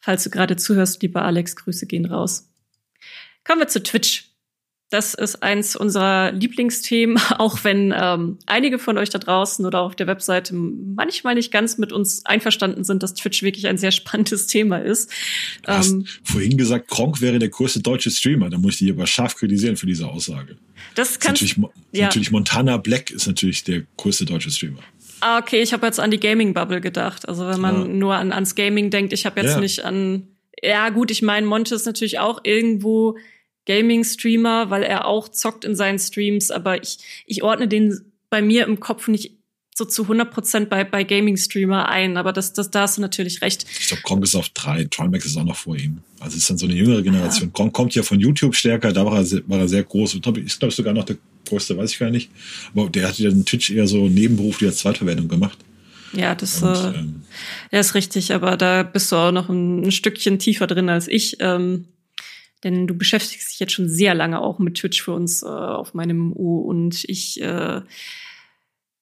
[0.00, 2.48] Falls du gerade zuhörst, lieber Alex, Grüße gehen raus.
[3.44, 4.29] Kommen wir zu Twitch.
[4.90, 9.94] Das ist eins unserer Lieblingsthemen, auch wenn ähm, einige von euch da draußen oder auf
[9.94, 14.48] der Webseite manchmal nicht ganz mit uns einverstanden sind, dass Twitch wirklich ein sehr spannendes
[14.48, 15.10] Thema ist.
[15.62, 18.50] Du hast ähm, vorhin gesagt, Kronk wäre der größte deutsche Streamer.
[18.50, 20.56] Da muss ich dich aber scharf kritisieren für diese Aussage.
[20.96, 21.56] Das kann natürlich,
[21.92, 22.06] ja.
[22.06, 24.80] natürlich Montana Black ist natürlich der größte deutsche Streamer.
[25.20, 27.28] Ah, okay, ich habe jetzt an die Gaming-Bubble gedacht.
[27.28, 27.88] Also wenn man ja.
[27.88, 29.60] nur an, ans Gaming denkt, ich habe jetzt ja.
[29.60, 30.28] nicht an.
[30.62, 33.16] Ja, gut, ich meine, Monte ist natürlich auch irgendwo
[33.66, 38.64] Gaming-Streamer, weil er auch zockt in seinen Streams, aber ich, ich ordne den bei mir
[38.64, 39.36] im Kopf nicht
[39.80, 43.40] so zu 100 Prozent bei, bei Gaming-Streamer ein, aber das, das, da hast du natürlich
[43.40, 43.64] recht.
[43.80, 45.98] Ich glaube, Gronk ist auf drei, Trimax ist auch noch vor ihm.
[46.18, 47.48] Also ist dann so eine jüngere Generation.
[47.48, 47.52] Ja.
[47.54, 50.16] Gronk kommt ja von YouTube stärker, da war er, sehr, war er sehr groß.
[50.16, 51.16] Und ich glaube sogar noch der
[51.48, 52.30] größte, weiß ich gar nicht.
[52.74, 55.58] Aber der hat ja den Twitch eher so nebenberuflich als Zweitverwendung gemacht.
[56.12, 57.22] Ja, das, Und, äh, ähm,
[57.70, 61.08] ja, ist richtig, aber da bist du auch noch ein, ein Stückchen tiefer drin als
[61.08, 61.36] ich.
[61.40, 61.86] Ähm,
[62.64, 65.94] denn du beschäftigst dich jetzt schon sehr lange auch mit Twitch für uns äh, auf
[65.94, 67.82] meinem U und ich, äh,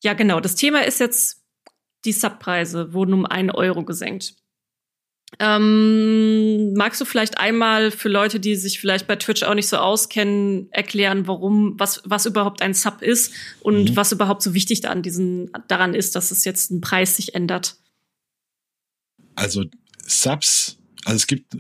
[0.02, 1.42] ja genau, das Thema ist jetzt,
[2.04, 4.36] die Subpreise wurden um einen Euro gesenkt.
[5.38, 9.76] Ähm, magst du vielleicht einmal für Leute, die sich vielleicht bei Twitch auch nicht so
[9.76, 13.96] auskennen, erklären, warum, was, was überhaupt ein Sub ist und mhm.
[13.96, 17.76] was überhaupt so wichtig an diesen, daran ist, dass es jetzt ein Preis sich ändert?
[19.34, 19.64] Also
[20.06, 21.54] Subs, also es gibt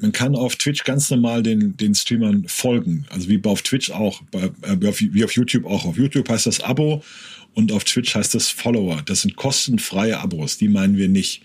[0.00, 3.06] man kann auf Twitch ganz normal den, den Streamern folgen.
[3.10, 5.84] Also wie auf Twitch auch, bei, äh, wie auf YouTube auch.
[5.84, 7.02] Auf YouTube heißt das Abo
[7.54, 9.02] und auf Twitch heißt das Follower.
[9.04, 11.42] Das sind kostenfreie Abos, die meinen wir nicht.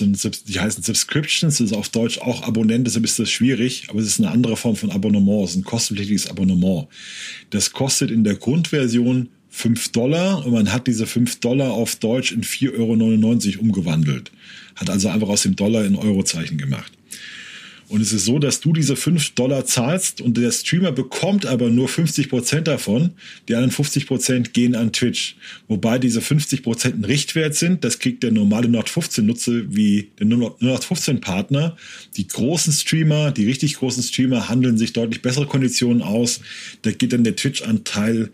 [0.00, 4.06] Die heißen Subscriptions, das ist auf Deutsch auch Abonnent, deshalb ist das schwierig, aber es
[4.06, 6.88] ist eine andere Form von Abonnement, es ist ein kostenpflichtiges Abonnement.
[7.50, 12.32] Das kostet in der Grundversion 5 Dollar und man hat diese 5 Dollar auf Deutsch
[12.32, 14.32] in 4,99 Euro umgewandelt.
[14.74, 16.92] Hat also einfach aus dem Dollar in Eurozeichen gemacht.
[17.88, 21.70] Und es ist so, dass du diese 5 Dollar zahlst und der Streamer bekommt aber
[21.70, 23.10] nur 50 Prozent davon.
[23.48, 25.36] Die anderen 50 Prozent gehen an Twitch.
[25.68, 27.84] Wobei diese 50 Prozent ein Richtwert sind.
[27.84, 31.76] Das kriegt der normale Nord 15 Nutzer wie der Nord 15 Partner.
[32.16, 36.40] Die großen Streamer, die richtig großen Streamer handeln sich deutlich bessere Konditionen aus.
[36.82, 38.30] Da geht dann der Twitch-Anteil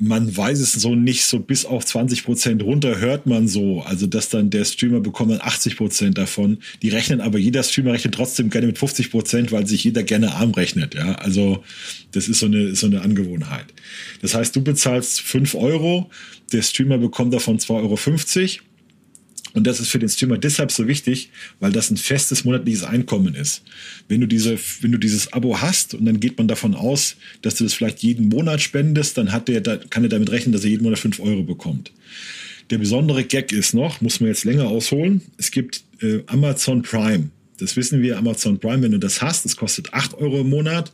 [0.00, 3.82] man weiß es so nicht, so bis auf 20 Prozent runter hört man so.
[3.82, 6.58] Also, dass dann der Streamer bekommt dann 80 Prozent davon.
[6.82, 10.34] Die rechnen aber, jeder Streamer rechnet trotzdem gerne mit 50 Prozent, weil sich jeder gerne
[10.34, 10.94] arm rechnet.
[10.94, 11.64] Ja, also,
[12.12, 13.66] das ist so eine, so eine Angewohnheit.
[14.22, 16.10] Das heißt, du bezahlst 5 Euro,
[16.52, 17.96] der Streamer bekommt davon 2,50 Euro
[19.54, 21.30] und das ist für den Streamer deshalb so wichtig,
[21.60, 23.62] weil das ein festes monatliches Einkommen ist.
[24.08, 27.54] Wenn du diese, wenn du dieses Abo hast und dann geht man davon aus, dass
[27.56, 30.70] du das vielleicht jeden Monat spendest, dann hat der, kann er damit rechnen, dass er
[30.70, 31.92] jeden Monat fünf Euro bekommt.
[32.70, 35.22] Der besondere Gag ist noch, muss man jetzt länger ausholen.
[35.38, 37.30] Es gibt äh, Amazon Prime.
[37.58, 40.92] Das wissen wir, Amazon Prime, wenn du das hast, das kostet acht Euro im Monat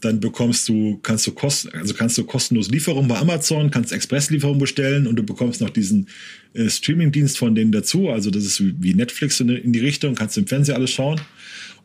[0.00, 4.58] dann bekommst du, kannst du kosten, also kannst du kostenlos Lieferung bei Amazon, kannst Expresslieferung
[4.58, 6.08] bestellen und du bekommst noch diesen
[6.52, 8.10] äh, Streaming-Dienst von denen dazu.
[8.10, 11.20] Also das ist wie Netflix in, in die Richtung, kannst du im Fernseher alles schauen.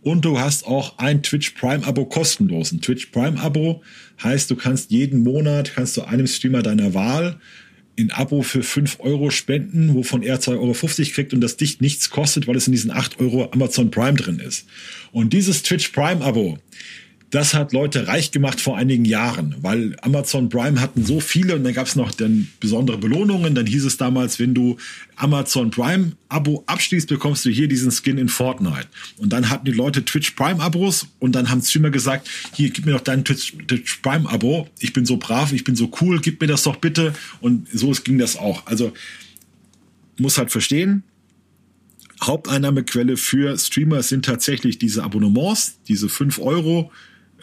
[0.01, 2.71] Und du hast auch ein Twitch Prime Abo kostenlos.
[2.71, 3.83] Ein Twitch Prime Abo
[4.23, 7.39] heißt, du kannst jeden Monat, kannst du einem Streamer deiner Wahl
[7.99, 10.73] in Abo für 5 Euro spenden, wovon er 2,50 Euro
[11.13, 14.39] kriegt und das dich nichts kostet, weil es in diesen 8 Euro Amazon Prime drin
[14.39, 14.67] ist.
[15.11, 16.57] Und dieses Twitch Prime Abo,
[17.31, 21.63] das hat Leute reich gemacht vor einigen Jahren, weil Amazon Prime hatten so viele und
[21.63, 23.53] dann gab es noch dann besondere Belohnungen.
[23.53, 24.77] Dann hieß es damals, wenn du
[25.15, 28.87] Amazon Prime Abo abschließt, bekommst du hier diesen Skin in Fortnite.
[29.17, 32.87] Und dann hatten die Leute Twitch Prime Abos und dann haben Streamer gesagt, hier, gib
[32.87, 34.67] mir doch dein Twitch, Twitch Prime Abo.
[34.79, 37.13] Ich bin so brav, ich bin so cool, gib mir das doch bitte.
[37.41, 38.65] Und so ging das auch.
[38.65, 38.91] Also
[40.17, 41.03] muss halt verstehen,
[42.23, 46.91] Haupteinnahmequelle für Streamer sind tatsächlich diese Abonnements, diese 5 Euro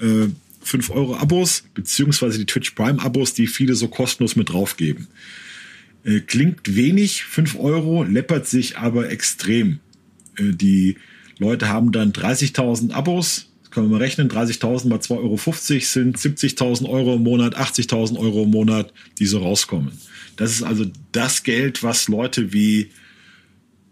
[0.00, 0.28] äh,
[0.61, 5.06] 5 Euro Abos, beziehungsweise die Twitch Prime Abos, die viele so kostenlos mit draufgeben.
[6.04, 9.80] Äh, klingt wenig, 5 Euro, läppert sich aber extrem.
[10.38, 10.96] Äh, die
[11.38, 15.37] Leute haben dann 30.000 Abos, können wir mal rechnen, 30.000 mal 2,50 Euro
[15.80, 19.92] sind 70.000 Euro im Monat, 80.000 Euro im Monat, die so rauskommen.
[20.37, 22.90] Das ist also das Geld, was Leute wie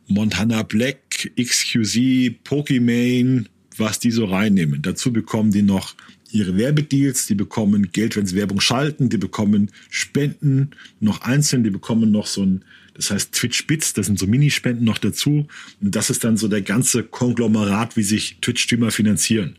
[0.06, 4.82] Montana Black, XQZ, Pokimane, was die so reinnehmen.
[4.82, 5.94] Dazu bekommen die noch
[6.30, 11.70] ihre Werbedeals, die bekommen Geld, wenn sie Werbung schalten, die bekommen Spenden noch einzeln, die
[11.70, 15.46] bekommen noch so ein, das heißt Twitch Bits, das sind so Minispenden noch dazu.
[15.80, 19.54] Und das ist dann so der ganze Konglomerat, wie sich Twitch-Streamer finanzieren.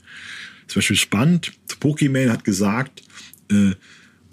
[0.67, 3.03] Zum Beispiel spannend, Pokimane hat gesagt,
[3.51, 3.71] äh,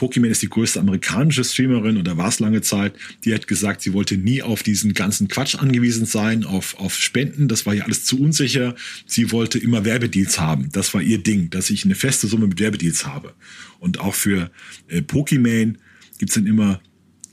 [0.02, 2.94] Pokémon ist die größte amerikanische Streamerin oder war es lange Zeit.
[3.24, 7.46] Die hat gesagt, sie wollte nie auf diesen ganzen Quatsch angewiesen sein, auf, auf Spenden.
[7.46, 8.74] Das war ihr alles zu unsicher.
[9.06, 10.70] Sie wollte immer Werbedeals haben.
[10.72, 13.34] Das war ihr Ding, dass ich eine feste Summe mit Werbedeals habe.
[13.78, 14.50] Und auch für
[14.88, 15.76] äh, Pokémon
[16.18, 16.80] gibt's dann immer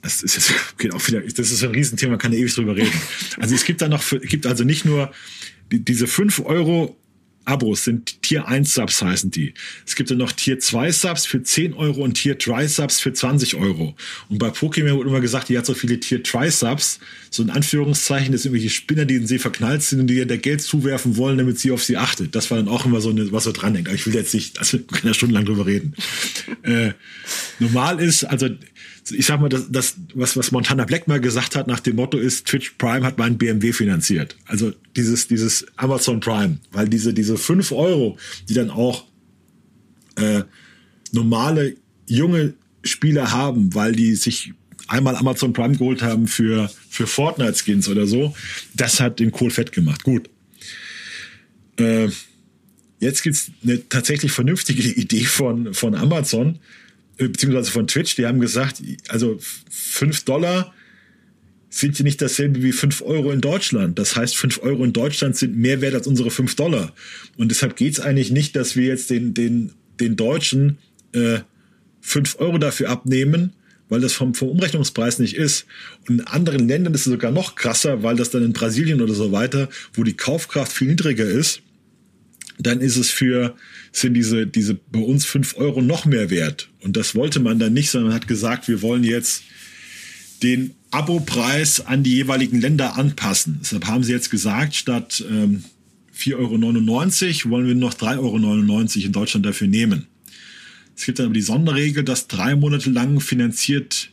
[0.02, 2.76] das ist jetzt geht auch wieder, das ist ein Riesenthema, man kann ja ewig drüber
[2.76, 2.94] reden.
[3.38, 5.12] Also es gibt da noch, gibt also nicht nur
[5.72, 6.96] die, diese fünf Euro
[7.50, 9.56] Abos sind Tier 1 Subs heißen die.
[9.86, 13.12] Es gibt dann noch Tier 2 Subs für 10 Euro und Tier 3 Subs für
[13.12, 13.96] 20 Euro.
[14.30, 17.00] Und bei Pokémon wurde immer gesagt, die hat so viele Tier 3 Subs,
[17.32, 20.28] so in Anführungszeichen, das sind irgendwelche Spinner, die in sie verknallt sind und die ihr
[20.28, 22.36] der Geld zuwerfen wollen, damit sie auf sie achtet.
[22.36, 23.90] Das war dann auch immer so eine, was so dran denkt.
[23.90, 25.96] Aber ich will jetzt nicht, also wir können ja stundenlang drüber reden.
[26.64, 26.92] äh,
[27.58, 28.48] normal ist, also
[29.12, 32.18] ich sag mal, das, das, was, was Montana Black mal gesagt hat nach dem Motto
[32.18, 34.36] ist, Twitch Prime hat meinen BMW finanziert.
[34.46, 38.18] Also dieses, dieses Amazon Prime, weil diese, diese fünf Euro,
[38.48, 39.06] die dann auch
[40.16, 40.44] äh,
[41.12, 41.76] normale
[42.08, 44.54] junge Spieler haben, weil die sich
[44.88, 48.36] einmal Amazon Prime geholt haben für, für Fortnite-Skins oder so,
[48.74, 50.04] das hat den Kohl fett gemacht.
[50.04, 50.30] Gut.
[51.78, 52.10] Äh,
[53.00, 56.60] jetzt gibt's eine tatsächlich vernünftige Idee von, von Amazon,
[57.28, 60.74] beziehungsweise von Twitch, die haben gesagt, also fünf Dollar
[61.70, 64.00] sind ja nicht dasselbe wie fünf Euro in Deutschland.
[64.00, 66.94] Das heißt, fünf Euro in Deutschland sind mehr wert als unsere fünf Dollar.
[67.38, 70.80] Und deshalb geht es eigentlich nicht, dass wir jetzt den, den, den Deutschen
[71.14, 71.40] äh,
[72.02, 73.54] 5 Euro dafür abnehmen,
[73.88, 75.66] weil das vom, vom Umrechnungspreis nicht ist.
[76.08, 79.14] Und in anderen Ländern ist es sogar noch krasser, weil das dann in Brasilien oder
[79.14, 81.62] so weiter, wo die Kaufkraft viel niedriger ist,
[82.58, 83.56] dann ist es für,
[83.92, 86.70] sind diese, diese bei uns fünf Euro noch mehr wert.
[86.82, 89.44] Und das wollte man dann nicht, sondern hat gesagt, wir wollen jetzt
[90.44, 93.60] den Abopreis an die jeweiligen Länder anpassen.
[93.62, 95.64] Deshalb haben sie jetzt gesagt, statt ähm,
[96.18, 100.08] 4,99 Euro wollen wir noch 3,99 Euro in Deutschland dafür nehmen.
[100.96, 104.12] Es gibt dann aber die Sonderregel, dass drei Monate lang finanziert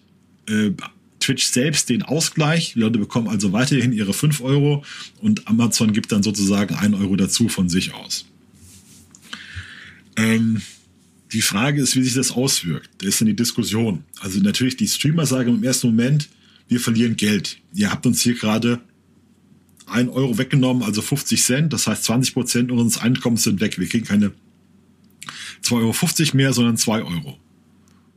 [0.49, 0.71] äh,
[1.19, 2.75] Twitch selbst den Ausgleich.
[2.75, 4.85] Die Leute bekommen also weiterhin ihre 5 Euro
[5.21, 8.27] und Amazon gibt dann sozusagen 1 Euro dazu von sich aus.
[10.17, 10.63] Ähm,
[11.33, 12.91] die Frage ist, wie sich das auswirkt.
[12.99, 14.05] Da ist dann die Diskussion.
[14.21, 16.29] Also natürlich, die Streamer sagen im ersten Moment,
[16.69, 17.59] wir verlieren Geld.
[17.75, 18.81] Ihr habt uns hier gerade
[19.87, 21.73] 1 Euro weggenommen, also 50 Cent.
[21.73, 23.79] Das heißt, 20 Prozent unseres Einkommens sind weg.
[23.79, 24.33] Wir kriegen keine
[25.63, 27.39] 2,50 Euro mehr, sondern 2 Euro.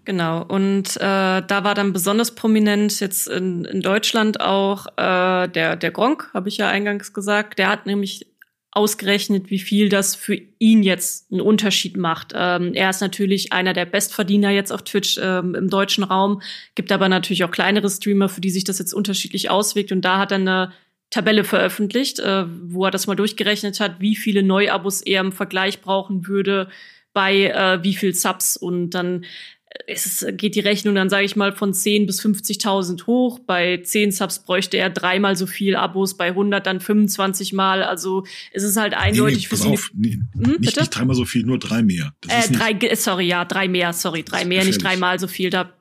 [0.05, 5.75] Genau, und äh, da war dann besonders prominent jetzt in, in Deutschland auch äh, der,
[5.75, 7.59] der Gronk, habe ich ja eingangs gesagt.
[7.59, 8.25] Der hat nämlich
[8.71, 12.33] ausgerechnet, wie viel das für ihn jetzt einen Unterschied macht.
[12.35, 16.41] Ähm, er ist natürlich einer der Bestverdiener jetzt auf Twitch ähm, im deutschen Raum,
[16.75, 19.91] gibt aber natürlich auch kleinere Streamer, für die sich das jetzt unterschiedlich auswirkt.
[19.91, 20.71] Und da hat er eine
[21.09, 25.81] Tabelle veröffentlicht, äh, wo er das mal durchgerechnet hat, wie viele Neuabos er im Vergleich
[25.81, 26.69] brauchen würde
[27.11, 28.55] bei äh, wie viel Subs.
[28.55, 29.25] Und dann
[29.85, 33.39] es geht die Rechnung dann, sage ich mal, von 10 bis 50.000 hoch.
[33.39, 37.83] Bei 10 Subs bräuchte er dreimal so viel Abos, bei 100 dann 25 Mal.
[37.83, 41.25] Also es ist halt eindeutig nee, nee, für auf, nee, hm, nicht, nicht, dreimal so
[41.25, 42.13] viel, nur drei mehr.
[42.21, 45.51] Das äh, drei, sorry, ja, drei mehr, sorry, drei mehr, nicht dreimal so viel.
[45.51, 45.71] Da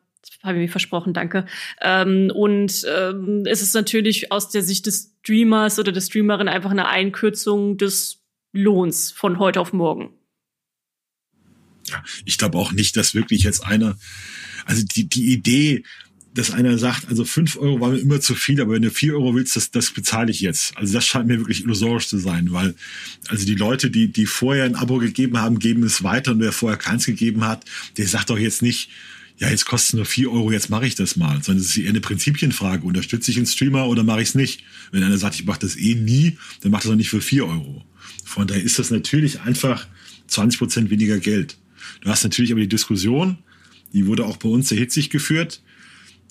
[0.43, 1.47] habe ich mir versprochen, danke.
[1.81, 6.71] Ähm, und ähm, es ist natürlich aus der Sicht des Streamers oder der Streamerin einfach
[6.71, 8.23] eine Einkürzung des
[8.53, 10.18] Lohns von heute auf morgen.
[11.89, 13.99] Ja, ich glaube auch nicht, dass wirklich jetzt einer,
[14.65, 15.85] also die, die Idee,
[16.35, 19.15] dass einer sagt, also fünf Euro war mir immer zu viel, aber wenn du vier
[19.15, 20.77] Euro willst, das, das bezahle ich jetzt.
[20.77, 22.75] Also das scheint mir wirklich illusorisch zu sein, weil
[23.29, 26.53] also die Leute, die, die vorher ein Abo gegeben haben, geben es weiter und wer
[26.53, 27.65] vorher keins gegeben hat,
[27.97, 28.91] der sagt doch jetzt nicht,
[29.39, 31.43] ja, jetzt kostet es nur vier Euro, jetzt mache ich das mal.
[31.43, 32.85] Sondern es ist eher eine Prinzipienfrage.
[32.85, 34.65] Unterstütze ich einen Streamer oder mache ich es nicht?
[34.91, 37.47] Wenn einer sagt, ich mache das eh nie, dann macht er doch nicht für vier
[37.47, 37.85] Euro.
[38.25, 39.87] Von daher ist das natürlich einfach
[40.27, 41.57] 20 Prozent weniger Geld.
[42.01, 43.39] Du hast natürlich aber die Diskussion,
[43.93, 45.63] die wurde auch bei uns sehr hitzig geführt.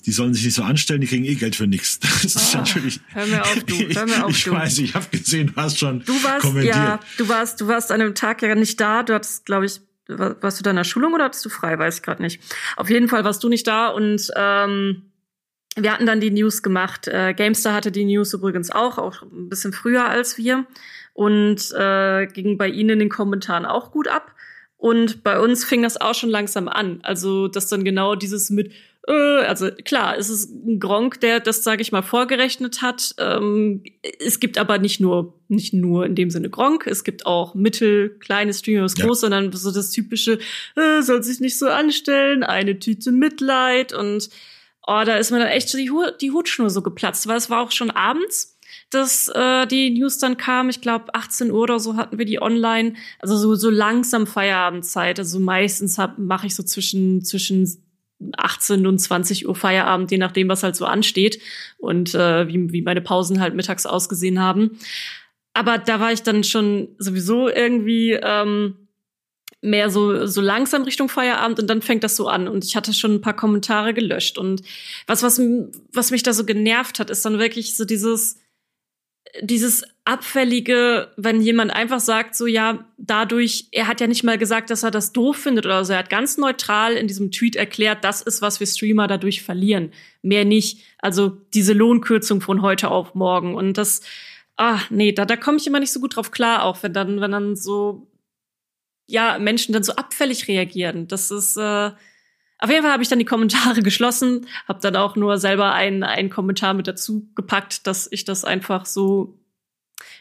[0.06, 1.98] Die sollen sich nicht so anstellen, die kriegen eh Geld für nichts.
[2.22, 3.00] Das ist oh, natürlich.
[3.08, 3.74] Hör mir auf, du.
[3.74, 4.52] Hör mir auf, ich du.
[4.52, 6.74] weiß, ich habe gesehen, du hast schon du warst, kommentiert.
[6.74, 9.02] Ja, du warst, du warst an einem Tag ja nicht da.
[9.02, 11.78] Du hattest, glaube ich, warst du da in der Schulung oder hattest du frei?
[11.78, 12.40] Weiß ich gerade nicht.
[12.76, 15.02] Auf jeden Fall warst du nicht da und ähm,
[15.76, 17.08] wir hatten dann die News gemacht.
[17.08, 20.66] Äh, Gamestar hatte die News übrigens auch, auch ein bisschen früher als wir
[21.12, 24.34] und äh, ging bei ihnen in den Kommentaren auch gut ab.
[24.78, 27.00] Und bei uns fing das auch schon langsam an.
[27.02, 28.72] Also, dass dann genau dieses mit,
[29.08, 33.14] äh, also klar, es ist ein Gronk, der das, sage ich mal, vorgerechnet hat.
[33.18, 33.82] Ähm,
[34.20, 38.10] es gibt aber nicht nur, nicht nur in dem Sinne Gronk, es gibt auch mittel,
[38.20, 39.04] kleine Streamers, ja.
[39.04, 40.38] groß, sondern so das typische,
[40.76, 44.30] äh, soll sich nicht so anstellen, eine Tüte Mitleid und
[44.86, 47.72] oh, da ist mir dann echt die, die Hutschnur so geplatzt, weil es war auch
[47.72, 48.57] schon abends
[48.90, 50.68] dass äh, die News dann kam.
[50.68, 52.94] Ich glaube, 18 Uhr oder so hatten wir die online.
[53.18, 55.18] Also so, so langsam Feierabendzeit.
[55.18, 57.66] Also meistens mache ich so zwischen, zwischen
[58.36, 61.40] 18 und 20 Uhr Feierabend, je nachdem, was halt so ansteht
[61.76, 64.78] und äh, wie, wie meine Pausen halt mittags ausgesehen haben.
[65.54, 68.88] Aber da war ich dann schon sowieso irgendwie ähm,
[69.60, 72.48] mehr so, so langsam Richtung Feierabend und dann fängt das so an.
[72.48, 74.38] Und ich hatte schon ein paar Kommentare gelöscht.
[74.38, 74.62] Und
[75.06, 75.40] was, was,
[75.92, 78.38] was mich da so genervt hat, ist dann wirklich so dieses,
[79.40, 84.70] dieses abfällige, wenn jemand einfach sagt, so ja, dadurch, er hat ja nicht mal gesagt,
[84.70, 88.04] dass er das doof findet oder so, er hat ganz neutral in diesem Tweet erklärt,
[88.04, 89.92] das ist, was wir Streamer dadurch verlieren.
[90.22, 90.82] Mehr nicht.
[90.98, 93.54] Also diese Lohnkürzung von heute auf morgen.
[93.54, 94.00] Und das,
[94.56, 97.20] ah, nee, da, da komme ich immer nicht so gut drauf klar, auch wenn dann,
[97.20, 98.06] wenn dann so,
[99.06, 101.06] ja, Menschen dann so abfällig reagieren.
[101.06, 101.90] Das ist, äh,
[102.58, 106.02] auf jeden Fall habe ich dann die Kommentare geschlossen, habe dann auch nur selber einen,
[106.02, 109.34] einen Kommentar mit dazu gepackt, dass ich das einfach so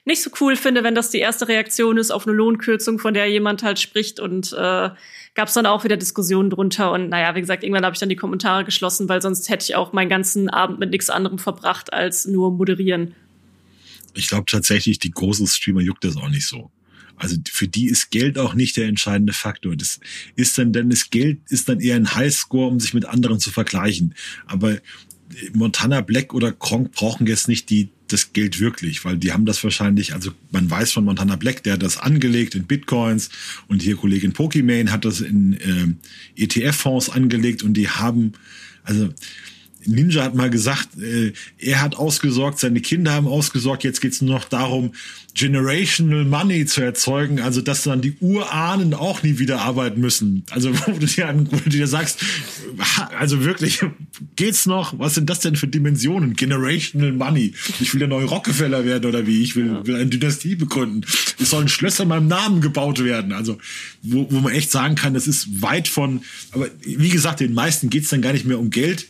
[0.06, 3.30] nicht so cool finde, wenn das die erste Reaktion ist auf eine Lohnkürzung, von der
[3.30, 4.90] jemand halt spricht und äh,
[5.36, 8.08] gab es dann auch wieder Diskussionen drunter und naja, wie gesagt, irgendwann habe ich dann
[8.08, 11.92] die Kommentare geschlossen, weil sonst hätte ich auch meinen ganzen Abend mit nichts anderem verbracht
[11.92, 13.16] als nur moderieren.
[14.14, 16.72] Ich glaube tatsächlich, die großen Streamer juckt das auch nicht so.
[17.18, 19.76] Also für die ist Geld auch nicht der entscheidende Faktor.
[19.76, 20.00] Das
[20.36, 23.52] ist dann, denn das Geld ist dann eher ein Highscore, um sich mit anderen zu
[23.52, 24.14] vergleichen.
[24.46, 24.78] Aber
[25.54, 29.64] Montana Black oder Kronk brauchen jetzt nicht die, das Geld wirklich, weil die haben das
[29.64, 33.30] wahrscheinlich, also man weiß von Montana Black, der hat das angelegt in Bitcoins
[33.68, 35.98] und hier Kollegin Pokimane hat das in
[36.38, 38.34] äh, ETF-Fonds angelegt und die haben,
[38.84, 39.10] also
[39.88, 44.36] Ninja hat mal gesagt, äh, er hat ausgesorgt, seine Kinder haben ausgesorgt, jetzt geht's nur
[44.36, 44.92] noch darum,
[45.34, 50.44] generational money zu erzeugen, also dass dann die Urahnen auch nie wieder arbeiten müssen.
[50.50, 52.20] Also wo du dir, wo du dir sagst,
[53.18, 53.82] also wirklich,
[54.36, 54.98] geht's noch?
[55.00, 56.36] Was sind das denn für Dimensionen?
[56.36, 57.54] Generational money.
[57.80, 59.44] Ich will der neue Rockefeller werden oder wie?
[59.44, 59.86] Ich will, ja.
[59.86, 61.06] will eine Dynastie begründen.
[61.40, 63.32] Es sollen Schlösser in meinem Namen gebaut werden.
[63.32, 63.58] Also
[64.02, 66.22] wo, wo man echt sagen kann, das ist weit von,
[66.52, 69.08] aber wie gesagt, den meisten geht's dann gar nicht mehr um Geld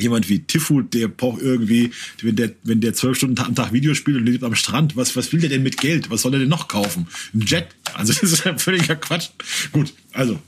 [0.00, 1.90] jemand wie Tifu, der braucht irgendwie,
[2.22, 5.16] wenn der, wenn der zwölf Stunden am Tag Videos spielt und lebt am Strand, was,
[5.16, 6.10] was will der denn mit Geld?
[6.10, 7.06] Was soll er denn noch kaufen?
[7.34, 7.68] Ein Jet?
[7.94, 9.30] Also das ist ja völliger Quatsch.
[9.72, 10.40] Gut, also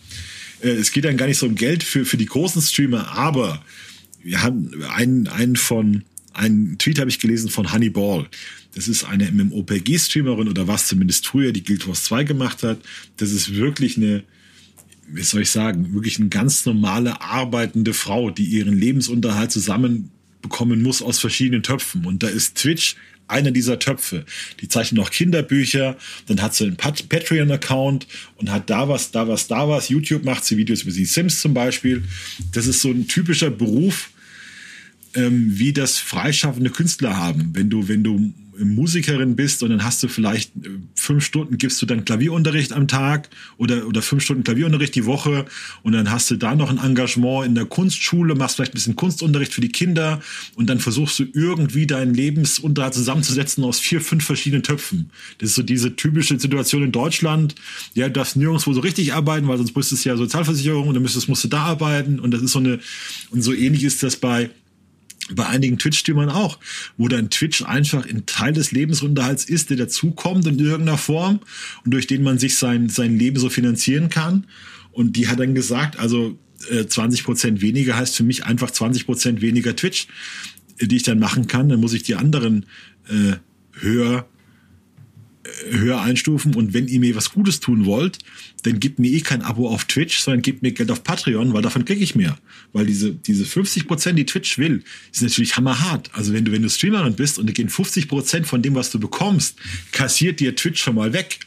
[0.62, 3.64] äh, es geht dann gar nicht so um Geld für, für die großen Streamer, aber
[4.22, 8.26] wir haben einen, einen von, einen Tweet habe ich gelesen von Honey Ball.
[8.74, 12.78] Das ist eine MMOPG-Streamerin oder was zumindest früher die Guild Wars 2 gemacht hat.
[13.16, 14.22] Das ist wirklich eine,
[15.12, 21.02] wie soll ich sagen, wirklich eine ganz normale arbeitende Frau, die ihren Lebensunterhalt zusammenbekommen muss
[21.02, 22.04] aus verschiedenen Töpfen.
[22.04, 22.96] Und da ist Twitch
[23.30, 24.24] einer dieser Töpfe.
[24.60, 25.96] Die zeichnet noch Kinderbücher,
[26.26, 28.06] dann hat sie einen Patreon-Account
[28.36, 29.88] und hat da was, da was, da was.
[29.88, 32.02] YouTube macht sie Videos über die Sims zum Beispiel.
[32.52, 34.10] Das ist so ein typischer Beruf,
[35.14, 37.50] ähm, wie das freischaffende Künstler haben.
[37.54, 38.32] Wenn du, wenn du
[38.64, 42.88] Musikerin bist und dann hast du vielleicht äh, fünf Stunden gibst du dann Klavierunterricht am
[42.88, 45.46] Tag oder, oder fünf Stunden Klavierunterricht die Woche
[45.82, 48.96] und dann hast du da noch ein Engagement in der Kunstschule, machst vielleicht ein bisschen
[48.96, 50.20] Kunstunterricht für die Kinder
[50.56, 55.10] und dann versuchst du irgendwie deinen Lebensunterhalt zusammenzusetzen aus vier, fünf verschiedenen Töpfen.
[55.38, 57.54] Das ist so diese typische Situation in Deutschland.
[57.94, 61.02] Ja, du darfst nirgendwo so richtig arbeiten, weil sonst müsstest du ja Sozialversicherung und dann
[61.02, 62.80] müsstest, musst du da arbeiten und das ist so eine,
[63.30, 64.50] und so ähnlich ist das bei
[65.34, 66.58] bei einigen Twitch-Streamern auch,
[66.96, 71.40] wo dann Twitch einfach ein Teil des Lebensunterhalts ist, der dazukommt in irgendeiner Form
[71.84, 74.46] und durch den man sich sein, sein Leben so finanzieren kann.
[74.92, 76.38] Und die hat dann gesagt, also
[76.70, 80.08] äh, 20 Prozent weniger heißt für mich einfach 20 Prozent weniger Twitch,
[80.80, 81.68] die ich dann machen kann.
[81.68, 82.66] Dann muss ich die anderen
[83.08, 83.36] äh,
[83.78, 84.26] höher
[85.70, 88.18] höher einstufen und wenn ihr mir was Gutes tun wollt,
[88.62, 91.62] dann gebt mir eh kein Abo auf Twitch, sondern gebt mir Geld auf Patreon, weil
[91.62, 92.38] davon kriege ich mehr.
[92.72, 96.10] Weil diese, diese 50 Prozent, die Twitch will, ist natürlich hammerhart.
[96.12, 98.90] Also wenn du, wenn du Streamerin bist und da gehen 50 Prozent von dem, was
[98.90, 99.58] du bekommst,
[99.92, 101.40] kassiert dir Twitch schon mal weg.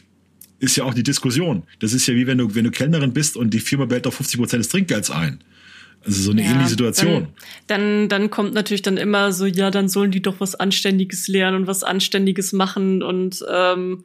[0.59, 1.63] Ist ja auch die Diskussion.
[1.79, 4.15] Das ist ja wie wenn du, wenn du Kellnerin bist und die Firma bellt auf
[4.15, 5.43] 50 Prozent des Trinkgelds ein.
[6.05, 7.27] Also so eine ja, ähnliche Situation.
[7.67, 11.27] Dann, dann, dann kommt natürlich dann immer so, ja, dann sollen die doch was Anständiges
[11.27, 13.01] lernen und was Anständiges machen.
[13.03, 14.03] Und ähm,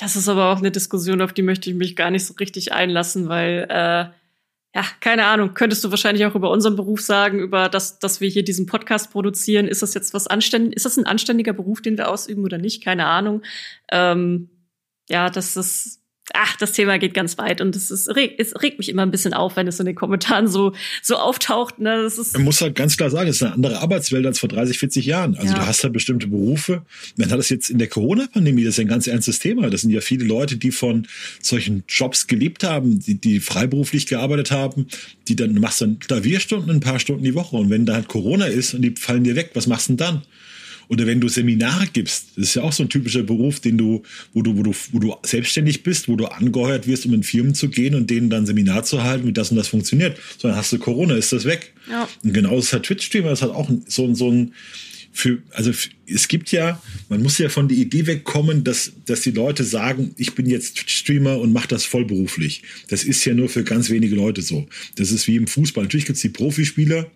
[0.00, 2.72] das ist aber auch eine Diskussion, auf die möchte ich mich gar nicht so richtig
[2.72, 4.06] einlassen, weil äh,
[4.74, 8.28] ja, keine Ahnung, könntest du wahrscheinlich auch über unseren Beruf sagen, über das, dass wir
[8.28, 9.66] hier diesen Podcast produzieren.
[9.66, 10.76] Ist das jetzt was anständig?
[10.76, 12.82] Ist das ein anständiger Beruf, den wir ausüben oder nicht?
[12.82, 13.42] Keine Ahnung.
[13.90, 14.48] Ähm,
[15.08, 15.99] ja, das ist
[16.34, 19.34] ach, das Thema geht ganz weit und es, ist, es regt mich immer ein bisschen
[19.34, 20.72] auf, wenn es in den Kommentaren so,
[21.02, 21.78] so auftaucht.
[21.78, 22.02] Ne?
[22.02, 24.48] Das ist Man muss halt ganz klar sagen, es ist eine andere Arbeitswelt als vor
[24.48, 25.36] 30, 40 Jahren.
[25.36, 25.60] Also ja.
[25.60, 26.82] du hast halt bestimmte Berufe.
[27.16, 29.70] Man hat das jetzt in der Corona-Pandemie, das ist ein ganz ernstes Thema.
[29.70, 31.06] Das sind ja viele Leute, die von
[31.40, 34.86] solchen Jobs gelebt haben, die, die freiberuflich gearbeitet haben,
[35.28, 38.08] die dann, du machst dann Klavierstunden ein paar Stunden die Woche und wenn da halt
[38.08, 40.22] Corona ist und die fallen dir weg, was machst du denn dann?
[40.90, 44.02] Oder wenn du Seminare gibst, das ist ja auch so ein typischer Beruf, den du,
[44.34, 47.54] wo du, wo du, wo du selbstständig bist, wo du angeheuert wirst, um in Firmen
[47.54, 50.18] zu gehen und denen dann Seminar zu halten, wie das und das funktioniert.
[50.36, 51.72] So, dann hast du Corona, ist das weg.
[51.88, 52.08] Ja.
[52.24, 54.52] Und genau das hat Twitch-Streamer, das hat auch so, so ein,
[55.12, 55.70] für, also
[56.06, 60.12] es gibt ja, man muss ja von der Idee wegkommen, dass, dass die Leute sagen,
[60.16, 62.62] ich bin jetzt Twitch-Streamer und mache das vollberuflich.
[62.88, 64.66] Das ist ja nur für ganz wenige Leute so.
[64.96, 65.84] Das ist wie im Fußball.
[65.84, 67.08] Natürlich gibt es die Profispieler,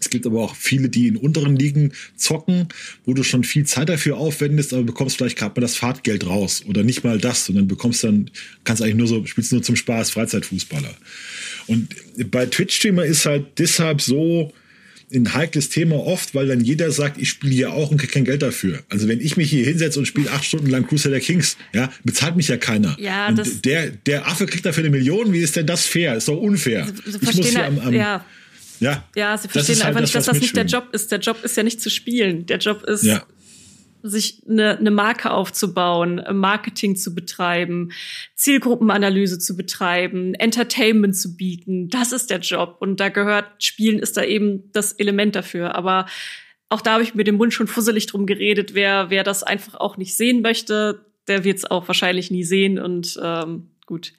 [0.00, 2.68] es gibt aber auch viele, die in unteren Ligen zocken,
[3.04, 6.64] wo du schon viel Zeit dafür aufwendest, aber bekommst vielleicht gerade mal das Fahrtgeld raus
[6.66, 8.30] oder nicht mal das, sondern bekommst dann,
[8.64, 10.94] kannst eigentlich nur so, spielst nur zum Spaß, Freizeitfußballer.
[11.66, 11.94] Und
[12.30, 14.52] bei Twitch-Streamer ist halt deshalb so
[15.14, 18.24] ein heikles Thema oft, weil dann jeder sagt, ich spiele ja auch und kriege kein
[18.24, 18.80] Geld dafür.
[18.90, 22.36] Also wenn ich mich hier hinsetze und spiele acht Stunden lang Crusader Kings, ja, bezahlt
[22.36, 22.96] mich ja keiner.
[23.00, 26.14] Ja, und der, der Affe kriegt dafür eine Million, wie ist denn das fair?
[26.14, 26.86] Ist doch unfair.
[26.86, 28.24] Sie, Sie ich muss hier am, am ja
[28.80, 31.12] ja, ja sie verstehen halt einfach das, nicht, dass das nicht der Job ist.
[31.12, 32.46] Der Job ist ja nicht zu spielen.
[32.46, 33.22] Der Job ist, ja.
[34.02, 37.90] sich eine, eine Marke aufzubauen, Marketing zu betreiben,
[38.34, 41.88] Zielgruppenanalyse zu betreiben, Entertainment zu bieten.
[41.88, 42.76] Das ist der Job.
[42.80, 45.74] Und da gehört, Spielen ist da eben das Element dafür.
[45.74, 46.06] Aber
[46.68, 48.74] auch da habe ich mit dem Mund schon fusselig drum geredet.
[48.74, 52.78] Wer, wer das einfach auch nicht sehen möchte, der wird es auch wahrscheinlich nie sehen.
[52.78, 54.12] Und ähm, gut.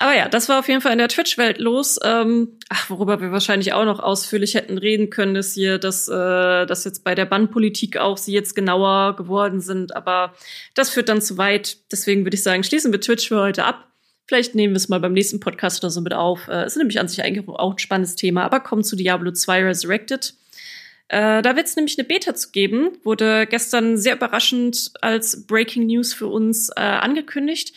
[0.00, 1.98] Aber ja, das war auf jeden Fall in der Twitch-Welt los.
[2.04, 6.66] Ähm, ach, worüber wir wahrscheinlich auch noch ausführlich hätten reden können, ist hier, dass, äh,
[6.66, 9.96] dass jetzt bei der Bannpolitik auch sie jetzt genauer geworden sind.
[9.96, 10.34] Aber
[10.74, 11.78] das führt dann zu weit.
[11.90, 13.88] Deswegen würde ich sagen, schließen wir Twitch für heute ab.
[14.28, 16.46] Vielleicht nehmen wir es mal beim nächsten Podcast oder so mit auf.
[16.46, 19.64] Äh, ist nämlich an sich eigentlich auch ein spannendes Thema, aber kommt zu Diablo 2
[19.64, 20.34] Resurrected.
[21.08, 25.86] Äh, da wird es nämlich eine Beta zu geben, wurde gestern sehr überraschend als Breaking
[25.86, 27.72] News für uns äh, angekündigt.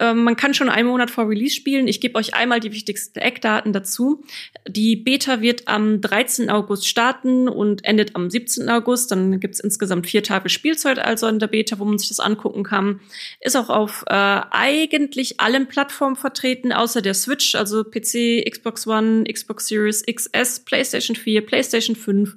[0.00, 1.86] Ähm, man kann schon einen Monat vor Release spielen.
[1.86, 4.24] Ich gebe euch einmal die wichtigsten Eckdaten dazu.
[4.66, 6.50] Die Beta wird am 13.
[6.50, 8.68] August starten und endet am 17.
[8.68, 9.10] August.
[9.10, 12.20] Dann gibt es insgesamt vier Tage Spielzeit also in der Beta, wo man sich das
[12.20, 13.00] angucken kann.
[13.40, 19.24] Ist auch auf äh, eigentlich allen Plattformen vertreten, außer der Switch, also PC, Xbox One,
[19.24, 22.34] Xbox Series XS, PlayStation 4, PlayStation 5.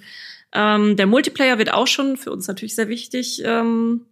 [0.53, 3.41] Ähm, der Multiplayer wird auch schon für uns natürlich sehr wichtig.
[3.43, 4.05] Ähm,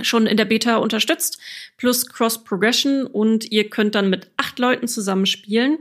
[0.00, 1.38] schon in der Beta unterstützt,
[1.76, 5.78] plus Cross-Progression und ihr könnt dann mit acht Leuten zusammenspielen.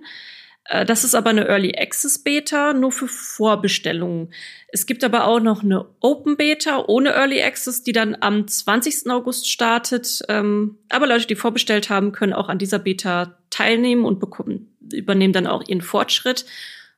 [0.66, 4.30] Äh, das ist aber eine Early Access Beta, nur für Vorbestellungen.
[4.70, 9.10] Es gibt aber auch noch eine Open Beta ohne Early Access, die dann am 20.
[9.10, 10.22] August startet.
[10.30, 15.34] Ähm, aber Leute, die vorbestellt haben, können auch an dieser Beta teilnehmen und bekommen, übernehmen
[15.34, 16.46] dann auch ihren Fortschritt.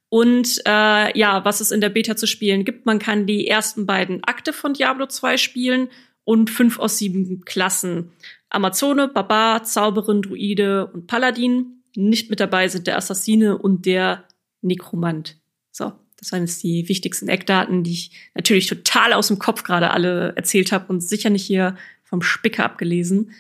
[0.10, 3.86] Und äh, ja, was es in der Beta zu spielen gibt, man kann die ersten
[3.86, 5.90] beiden Akte von Diablo 2 spielen
[6.30, 8.12] und fünf aus sieben Klassen.
[8.50, 11.82] Amazone, Barbar, Zauberin, Druide und Paladin.
[11.96, 14.26] Nicht mit dabei sind der Assassine und der
[14.62, 15.38] Nekromant.
[15.72, 19.90] So, das waren jetzt die wichtigsten Eckdaten, die ich natürlich total aus dem Kopf gerade
[19.90, 23.32] alle erzählt habe und sicher nicht hier vom Spicker abgelesen.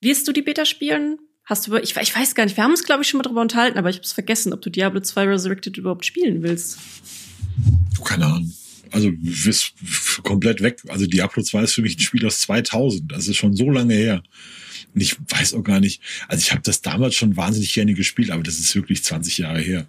[0.00, 1.18] Wirst du die Beta spielen?
[1.44, 3.42] Hast du, ich, ich weiß gar nicht, wir haben uns, glaube ich, schon mal drüber
[3.42, 6.78] unterhalten, aber ich habe es vergessen, ob du Diablo 2 Resurrected überhaupt spielen willst.
[8.02, 8.52] Keine Ahnung
[8.92, 9.72] also ist
[10.22, 10.80] komplett weg.
[10.88, 13.10] Also Diablo 2 ist für mich ein Spiel aus 2000.
[13.10, 14.22] Das ist schon so lange her.
[14.94, 16.00] Und ich weiß auch gar nicht.
[16.28, 19.60] Also ich habe das damals schon wahnsinnig gerne gespielt, aber das ist wirklich 20 Jahre
[19.60, 19.86] her.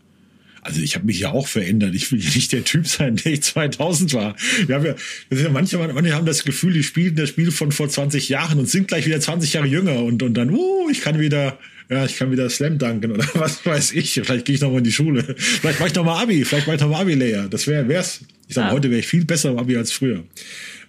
[0.62, 1.94] Also ich habe mich ja auch verändert.
[1.94, 4.36] Ich will ja nicht der Typ sein, der ich 2000 war.
[4.66, 4.96] Wir haben ja,
[5.30, 8.70] ja manche, manche haben das Gefühl, die spielen das Spiel von vor 20 Jahren und
[8.70, 12.16] sind gleich wieder 20 Jahre jünger und, und dann, uh, ich kann wieder, ja, ich
[12.16, 14.14] kann wieder Slam danken oder was weiß ich.
[14.24, 15.36] Vielleicht gehe ich noch mal in die Schule.
[15.38, 16.46] Vielleicht mache ich noch mal Abi.
[16.46, 17.50] Vielleicht mache ich noch mal Abi-Layer.
[17.50, 18.22] Das wäre, wär's.
[18.48, 18.74] Ich sage, ja.
[18.74, 20.24] heute wäre ich viel besser im Abi als früher.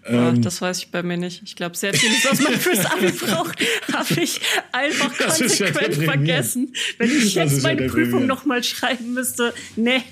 [0.07, 1.43] Ähm, das weiß ich bei mir nicht.
[1.45, 3.59] Ich glaube, sehr vieles, was man fürs Abi braucht,
[3.93, 4.41] habe ich
[4.73, 6.75] einfach konsequent ja vergessen.
[6.99, 10.03] Wenn ich jetzt meine ja Prüfung noch mal schreiben müsste, nee.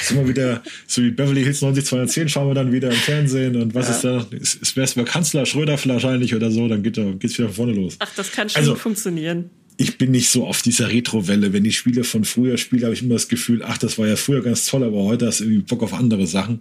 [0.00, 3.74] Ist immer wieder, so wie Beverly Hills 90210 schauen wir dann wieder im Fernsehen und
[3.74, 3.94] was ja.
[3.94, 4.36] ist da?
[4.36, 7.96] Ist, ist, wer Kanzler Schröder wahrscheinlich oder so, dann geht es wieder von vorne los.
[8.00, 11.52] Ach, das kann schon also, funktionieren ich bin nicht so auf dieser Retro-Welle.
[11.52, 14.16] Wenn ich Spiele von früher spiele, habe ich immer das Gefühl, ach, das war ja
[14.16, 16.60] früher ganz toll, aber heute hast du irgendwie Bock auf andere Sachen.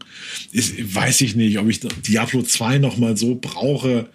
[0.51, 4.09] Ist, weiß ich nicht, ob ich Diablo 2 noch mal so brauche.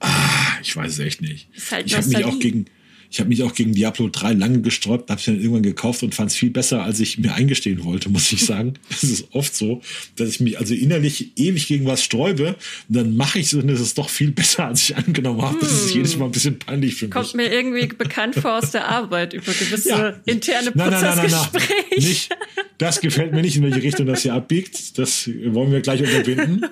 [0.00, 1.48] Ah, ich weiß es echt nicht.
[1.70, 2.66] Halt ich habe mich auch gegen,
[3.14, 6.16] ich habe mich auch gegen Diablo 3 lange gesträubt, habe es dann irgendwann gekauft und
[6.16, 8.74] fand es viel besser, als ich mir eingestehen wollte, muss ich sagen.
[8.88, 9.82] Das ist oft so,
[10.16, 12.56] dass ich mich also innerlich ewig gegen was sträube
[12.88, 15.58] und dann mache ich es und es ist doch viel besser, als ich angenommen habe.
[15.60, 15.96] Das ist hm.
[15.96, 17.12] jedes Mal ein bisschen peinlich für mich.
[17.12, 20.20] Kommt mir irgendwie bekannt vor aus der Arbeit über gewisse ja.
[20.24, 21.68] interne Prozessgespräche.
[21.68, 22.36] Nein, nein, nicht.
[22.78, 24.98] Das gefällt mir nicht, in welche Richtung das hier abbiegt.
[24.98, 26.66] Das wollen wir gleich unterbinden.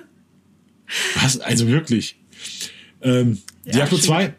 [1.21, 1.39] Was?
[1.39, 2.17] Also wirklich.
[3.01, 4.33] Ähm, ja, Diablo 2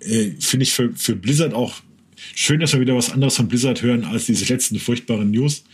[0.00, 1.82] äh, finde ich für, für Blizzard auch
[2.34, 5.64] schön, dass wir wieder was anderes von Blizzard hören als diese letzten furchtbaren News.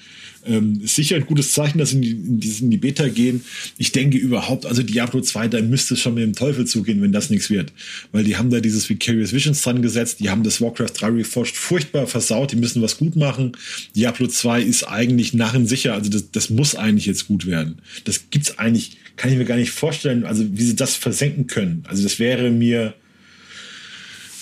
[0.48, 3.44] Ähm, sicher ein gutes Zeichen, dass sie in die, in, die, in die Beta gehen.
[3.78, 7.12] Ich denke überhaupt, also Diablo 2, da müsste es schon mit dem Teufel zugehen, wenn
[7.12, 7.72] das nichts wird.
[8.12, 11.56] Weil die haben da dieses Vicarious Visions dran gesetzt, die haben das Warcraft 3 Reforged
[11.56, 13.52] furchtbar versaut, die müssen was gut machen.
[13.96, 17.82] Diablo 2 ist eigentlich narrensicher, also das, das muss eigentlich jetzt gut werden.
[18.04, 21.82] Das gibt's eigentlich, kann ich mir gar nicht vorstellen, also wie sie das versenken können.
[21.88, 22.94] Also das wäre mir,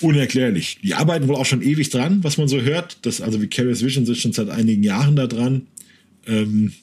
[0.01, 0.79] unerklärlich.
[0.83, 2.97] Die arbeiten wohl auch schon ewig dran, was man so hört.
[3.03, 5.67] Das, also Vicarious Vision sitzt schon seit einigen Jahren da dran.
[6.27, 6.73] Ähm,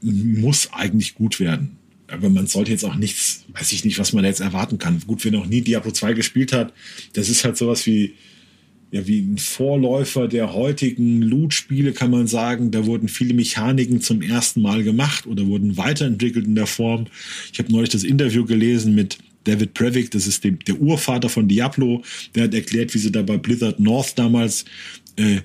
[0.00, 1.76] muss eigentlich gut werden.
[2.08, 5.00] Aber man sollte jetzt auch nichts, weiß ich nicht, was man jetzt erwarten kann.
[5.06, 6.72] Gut, wer noch nie Diablo 2 gespielt hat,
[7.14, 8.14] das ist halt sowas wie,
[8.90, 12.70] ja, wie ein Vorläufer der heutigen Loot-Spiele, kann man sagen.
[12.70, 17.06] Da wurden viele Mechaniken zum ersten Mal gemacht oder wurden weiterentwickelt in der Form.
[17.50, 21.48] Ich habe neulich das Interview gelesen mit David Previk, das ist dem, der Urvater von
[21.48, 22.02] Diablo,
[22.34, 24.64] der hat erklärt, wie sie da bei Blizzard North damals
[25.16, 25.40] äh,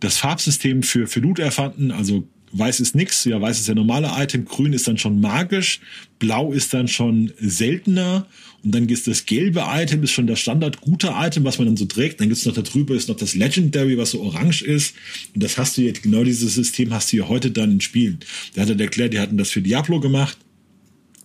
[0.00, 1.90] das Farbsystem für, für Loot erfanden.
[1.90, 5.80] Also weiß ist nix, ja, weiß ist der normale Item, grün ist dann schon magisch,
[6.18, 8.26] blau ist dann schon seltener
[8.62, 11.76] und dann gibt das gelbe Item, ist schon das Standard gute Item, was man dann
[11.76, 12.20] so trägt.
[12.20, 14.94] Dann gibt's noch darüber ist noch das Legendary, was so orange ist.
[15.34, 18.20] Und das hast du jetzt, genau dieses System hast du hier heute dann in Spielen.
[18.54, 20.38] Der hat dann erklärt, die hatten das für Diablo gemacht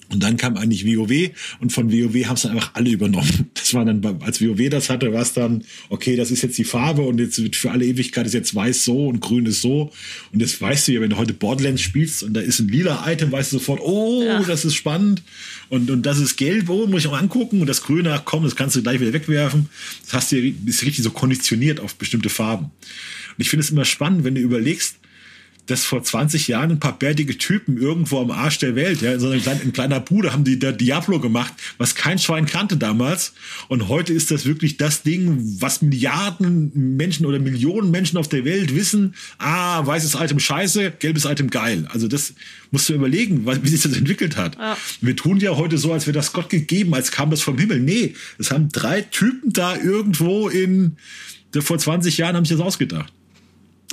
[0.09, 3.51] und dann kam eigentlich WoW und von WoW haben es dann einfach alle übernommen.
[3.67, 6.63] Das war dann, als WoW das hatte, war es dann, okay, das ist jetzt die
[6.63, 9.91] Farbe und jetzt wird für alle Ewigkeit ist jetzt weiß so und grün ist so.
[10.31, 13.11] Und jetzt weißt du ja, wenn du heute Borderlands spielst und da ist ein lila
[13.11, 14.41] Item, weißt du sofort, oh, ja.
[14.41, 15.21] das ist spannend.
[15.67, 17.59] Und, und das ist gelb, oh, muss ich auch angucken.
[17.59, 19.67] Und das Grüne, ach komm, das kannst du gleich wieder wegwerfen.
[20.05, 22.65] Das hast du, ist richtig so konditioniert auf bestimmte Farben.
[22.65, 24.95] Und ich finde es immer spannend, wenn du überlegst,
[25.67, 29.19] dass vor 20 Jahren ein paar bärtige Typen irgendwo am Arsch der Welt, ja, in
[29.19, 32.77] so einem kleinen, in kleiner Bude haben die der Diablo gemacht, was kein Schwein kannte
[32.77, 33.33] damals.
[33.67, 38.45] Und heute ist das wirklich das Ding, was Milliarden Menschen oder Millionen Menschen auf der
[38.45, 39.13] Welt wissen.
[39.37, 41.87] Ah, weißes Item scheiße, gelbes Item geil.
[41.91, 42.33] Also das
[42.71, 44.55] musst du überlegen, wie sich das entwickelt hat.
[44.57, 44.77] Ja.
[45.01, 47.79] Wir tun ja heute so, als wäre das Gott gegeben, als kam das vom Himmel.
[47.79, 50.97] Nee, es haben drei Typen da irgendwo in,
[51.59, 53.11] vor 20 Jahren haben sich das ausgedacht.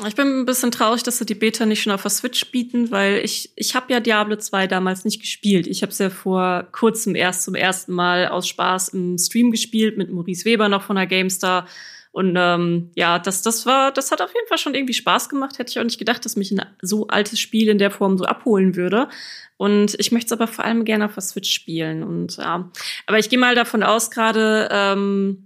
[0.07, 2.91] Ich bin ein bisschen traurig, dass sie die Beta nicht schon auf der Switch bieten,
[2.91, 5.69] weil ich, ich habe ja Diablo 2 damals nicht gespielt.
[5.69, 9.97] Ich habe es ja vor kurzem erst zum ersten Mal aus Spaß im Stream gespielt,
[9.97, 11.69] mit Maurice Weber noch von der GameStar.
[12.11, 15.59] Und ähm, ja, das, das war, das hat auf jeden Fall schon irgendwie Spaß gemacht.
[15.59, 18.25] Hätte ich auch nicht gedacht, dass mich ein so altes Spiel in der Form so
[18.25, 19.09] abholen würde.
[19.57, 22.03] Und ich möchte es aber vor allem gerne auf der Switch spielen.
[22.03, 22.71] Und ja,
[23.07, 25.44] aber ich gehe mal davon aus, gerade ähm,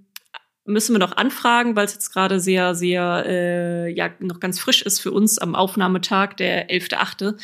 [0.68, 4.82] müssen wir noch anfragen, weil es jetzt gerade sehr, sehr, äh, ja, noch ganz frisch
[4.82, 7.34] ist für uns am Aufnahmetag, der 11.8.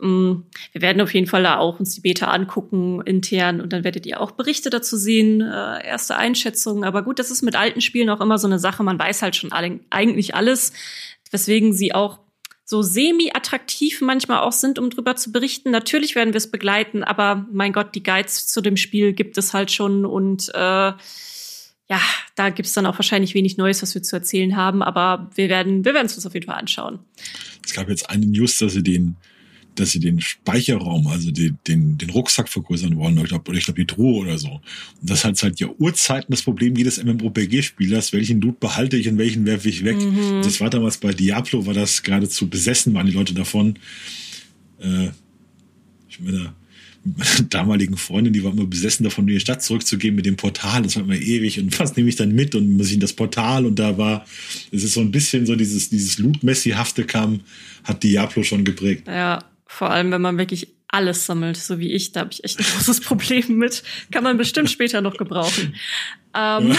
[0.00, 0.42] Mm,
[0.72, 4.06] wir werden auf jeden Fall da auch uns die Beta angucken intern und dann werdet
[4.06, 6.84] ihr auch Berichte dazu sehen, äh, erste Einschätzungen.
[6.84, 8.82] Aber gut, das ist mit alten Spielen auch immer so eine Sache.
[8.82, 10.72] Man weiß halt schon alle, eigentlich alles,
[11.30, 12.18] weswegen sie auch
[12.64, 15.70] so semi-attraktiv manchmal auch sind, um drüber zu berichten.
[15.70, 19.52] Natürlich werden wir es begleiten, aber mein Gott, die Guides zu dem Spiel gibt es
[19.52, 20.92] halt schon und äh,
[21.90, 22.00] ja,
[22.34, 25.84] da gibt's dann auch wahrscheinlich wenig Neues, was wir zu erzählen haben, aber wir werden,
[25.84, 27.00] wir werden es uns auf jeden Fall anschauen.
[27.64, 29.16] Es gab jetzt eine News, dass sie den,
[29.74, 33.24] dass sie den Speicherraum, also den, den, den Rucksack vergrößern wollen, oder
[33.54, 34.48] ich glaube die Truhe oder so.
[35.00, 39.18] Und das hat seit ja Urzeiten das Problem jedes MMORPG-Spielers, welchen Loot behalte ich und
[39.18, 39.96] welchen werfe ich weg.
[39.96, 40.42] Mhm.
[40.42, 43.78] Das war damals bei Diablo, war das geradezu besessen, waren die Leute davon.
[44.80, 45.08] Äh,
[46.08, 46.54] ich meine,
[47.50, 50.82] damaligen Freundin, die war immer besessen davon, die Stadt zurückzugehen mit dem Portal.
[50.82, 51.58] Das war immer ewig.
[51.58, 52.54] Und was nehme ich dann mit?
[52.54, 53.66] Und muss ich in das Portal?
[53.66, 54.24] Und da war,
[54.70, 57.40] es ist so ein bisschen so dieses, dieses Loot-Messi-hafte kam,
[57.84, 59.06] hat Diablo schon geprägt.
[59.08, 62.12] Ja, vor allem, wenn man wirklich alles sammelt, so wie ich.
[62.12, 63.82] Da habe ich echt ein großes Problem mit.
[64.12, 65.74] Kann man bestimmt später noch gebrauchen.
[66.34, 66.74] Ähm.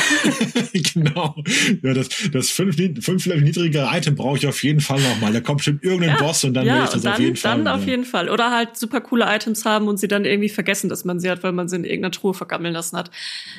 [0.93, 1.36] genau.
[1.84, 5.34] Ja, das, das fünf, fünf Level niedrigere Item brauche ich auf jeden Fall noch mal.
[5.34, 7.36] Da kommt bestimmt irgendein ja, Boss und dann ja, will ich das dann, auf jeden
[7.36, 7.57] Fall.
[7.57, 8.30] Dann auf jeden Fall.
[8.30, 11.43] Oder halt super coole Items haben und sie dann irgendwie vergessen, dass man sie hat,
[11.43, 13.11] weil man sie in irgendeiner Truhe vergammeln lassen hat.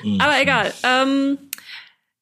[0.02, 0.20] Mhm.
[0.20, 0.72] Aber egal.
[0.82, 1.38] Ähm,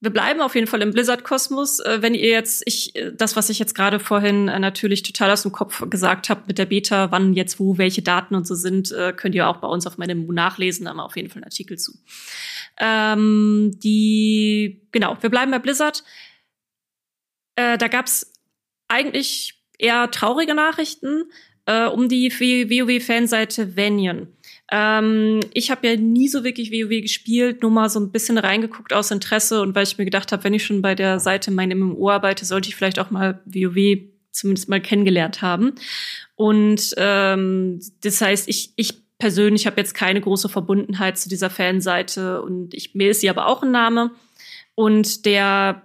[0.03, 1.79] wir bleiben auf jeden Fall im Blizzard-Kosmos.
[1.79, 5.31] Äh, wenn ihr jetzt, ich, äh, das, was ich jetzt gerade vorhin äh, natürlich total
[5.31, 8.57] aus dem Kopf gesagt habe mit der Beta, wann jetzt wo welche Daten und so
[8.57, 11.39] sind, könnt ihr auch bei uns auf meinem nachlesen, da haben wir auf jeden Fall
[11.39, 11.93] einen Artikel zu.
[12.79, 16.03] Ähm, die, genau, wir bleiben bei Blizzard.
[17.55, 18.33] Äh, da gab's
[18.89, 21.31] eigentlich eher traurige Nachrichten
[21.67, 24.29] äh, um die WoW-Fanseite Vanion.
[24.75, 28.95] Ähm, ich habe ja nie so wirklich WoW gespielt, nur mal so ein bisschen reingeguckt
[28.95, 31.75] aus Interesse und weil ich mir gedacht habe, wenn ich schon bei der Seite meine
[31.75, 33.99] MMO arbeite, sollte ich vielleicht auch mal WoW
[34.31, 35.75] zumindest mal kennengelernt haben.
[36.37, 42.41] Und ähm, das heißt, ich, ich persönlich habe jetzt keine große Verbundenheit zu dieser Fanseite
[42.41, 44.13] und ich, mir ist sie aber auch ein Name.
[44.75, 45.83] Und der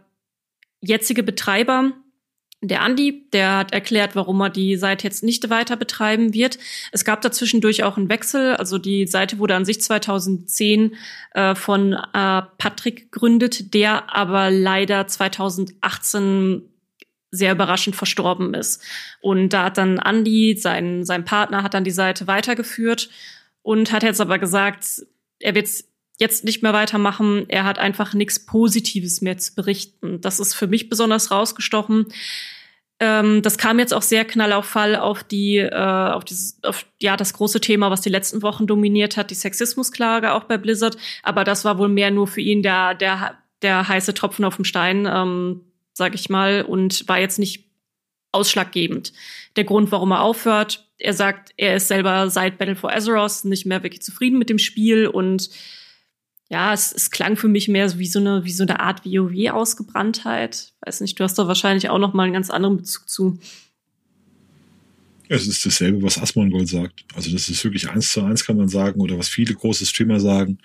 [0.79, 1.91] jetzige Betreiber,
[2.61, 6.57] der Andi, der hat erklärt, warum er die Seite jetzt nicht weiter betreiben wird.
[6.91, 8.55] Es gab dazwischendurch auch einen Wechsel.
[8.55, 10.95] Also die Seite wurde an sich 2010
[11.33, 16.63] äh, von äh, Patrick gegründet, der aber leider 2018
[17.29, 18.83] sehr überraschend verstorben ist.
[19.21, 23.09] Und da hat dann Andi, sein, sein Partner, hat dann die Seite weitergeführt
[23.61, 25.05] und hat jetzt aber gesagt,
[25.39, 25.67] er wird
[26.17, 27.45] jetzt nicht mehr weitermachen.
[27.47, 30.19] Er hat einfach nichts Positives mehr zu berichten.
[30.21, 32.07] Das ist für mich besonders rausgestochen.
[32.99, 36.85] Ähm, das kam jetzt auch sehr knall auf Fall auf die, äh, auf dieses, auf
[36.99, 40.97] ja das große Thema, was die letzten Wochen dominiert hat, die Sexismusklage auch bei Blizzard.
[41.21, 44.65] Aber das war wohl mehr nur für ihn der der der heiße Tropfen auf dem
[44.65, 45.61] Stein, ähm,
[45.93, 47.65] sag ich mal, und war jetzt nicht
[48.31, 49.13] ausschlaggebend.
[49.55, 53.65] Der Grund, warum er aufhört, er sagt, er ist selber seit Battle for Azeroth nicht
[53.65, 55.49] mehr wirklich zufrieden mit dem Spiel und
[56.49, 60.73] ja, es, es klang für mich mehr wie so eine, wie so eine Art WoW-Ausgebranntheit.
[60.85, 63.39] Weiß nicht, du hast da wahrscheinlich auch noch mal einen ganz anderen Bezug zu.
[65.29, 67.03] Es ist dasselbe, was Asmongold sagt.
[67.13, 70.21] Also das ist wirklich eins zu eins, kann man sagen, oder was viele große Streamer
[70.21, 70.57] sagen.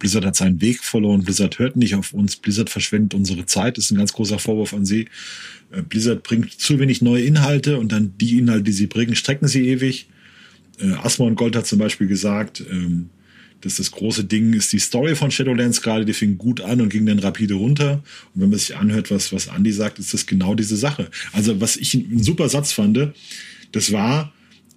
[0.00, 3.90] Blizzard hat seinen Weg verloren, Blizzard hört nicht auf uns, Blizzard verschwendet unsere Zeit, ist
[3.90, 5.08] ein ganz großer Vorwurf an sie.
[5.70, 9.46] Äh, Blizzard bringt zu wenig neue Inhalte und dann die Inhalte, die sie bringen, strecken
[9.46, 10.08] sie ewig.
[10.80, 13.10] Äh, Asmongold hat zum Beispiel gesagt, ähm,
[13.60, 16.90] dass das große Ding ist die Story von Shadowlands gerade, die fing gut an und
[16.90, 18.02] ging dann rapide runter.
[18.34, 21.10] Und wenn man sich anhört, was, was Andy sagt, ist das genau diese Sache.
[21.32, 23.12] Also was ich einen super Satz fand,
[23.72, 24.32] das war,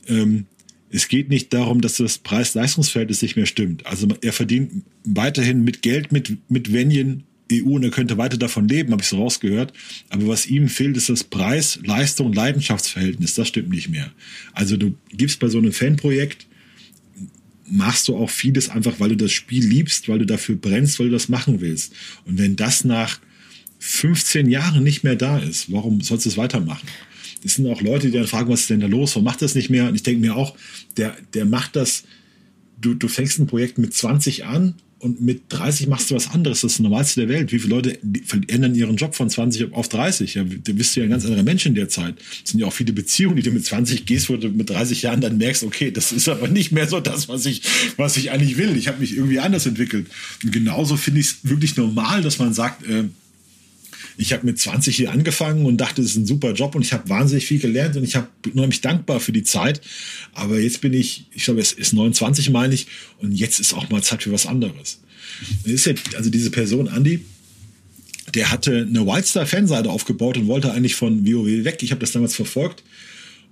[0.07, 0.45] ähm,
[0.89, 3.85] es geht nicht darum, dass das Preis-Leistungsverhältnis nicht mehr stimmt.
[3.85, 8.67] Also er verdient weiterhin mit Geld, mit, mit Venien EU und er könnte weiter davon
[8.67, 9.73] leben, habe ich so rausgehört.
[10.09, 13.35] Aber was ihm fehlt, ist das Preis, Leistung, Leidenschaftsverhältnis.
[13.35, 14.11] Das stimmt nicht mehr.
[14.53, 16.47] Also du gibst bei so einem Fanprojekt,
[17.71, 21.07] machst du auch vieles einfach, weil du das Spiel liebst, weil du dafür brennst, weil
[21.07, 21.93] du das machen willst.
[22.25, 23.19] Und wenn das nach
[23.79, 26.87] 15 Jahren nicht mehr da ist, warum sollst du es weitermachen?
[27.43, 29.15] Es sind auch Leute, die dann fragen, was ist denn da los?
[29.15, 29.87] Warum macht das nicht mehr?
[29.87, 30.55] Und ich denke mir auch,
[30.97, 32.03] der, der macht das,
[32.79, 36.61] du, du fängst ein Projekt mit 20 an und mit 30 machst du was anderes.
[36.61, 37.51] Das ist das Normalste der Welt.
[37.51, 37.99] Wie viele Leute
[38.47, 40.35] ändern ihren Job von 20 auf 30?
[40.35, 42.15] Ja, da bist du ja ein ganz anderer Mensch in der Zeit.
[42.43, 45.01] Es sind ja auch viele Beziehungen, die du mit 20 gehst, wo du mit 30
[45.01, 47.63] Jahren dann merkst, okay, das ist aber nicht mehr so das, was ich,
[47.97, 48.77] was ich eigentlich will.
[48.77, 50.07] Ich habe mich irgendwie anders entwickelt.
[50.43, 53.05] Und genauso finde ich es wirklich normal, dass man sagt, äh,
[54.21, 56.93] ich habe mit 20 hier angefangen und dachte, es ist ein super Job und ich
[56.93, 59.81] habe wahnsinnig viel gelernt und ich habe unheimlich dankbar für die Zeit.
[60.33, 62.87] Aber jetzt bin ich, ich glaube, es ist 29, meine ich,
[63.19, 64.99] und jetzt ist auch mal Zeit für was anderes.
[65.63, 67.25] ist ja, also diese Person, Andy,
[68.35, 71.79] der hatte eine Wildstar-Fanseite aufgebaut und wollte eigentlich von WoW weg.
[71.81, 72.83] Ich habe das damals verfolgt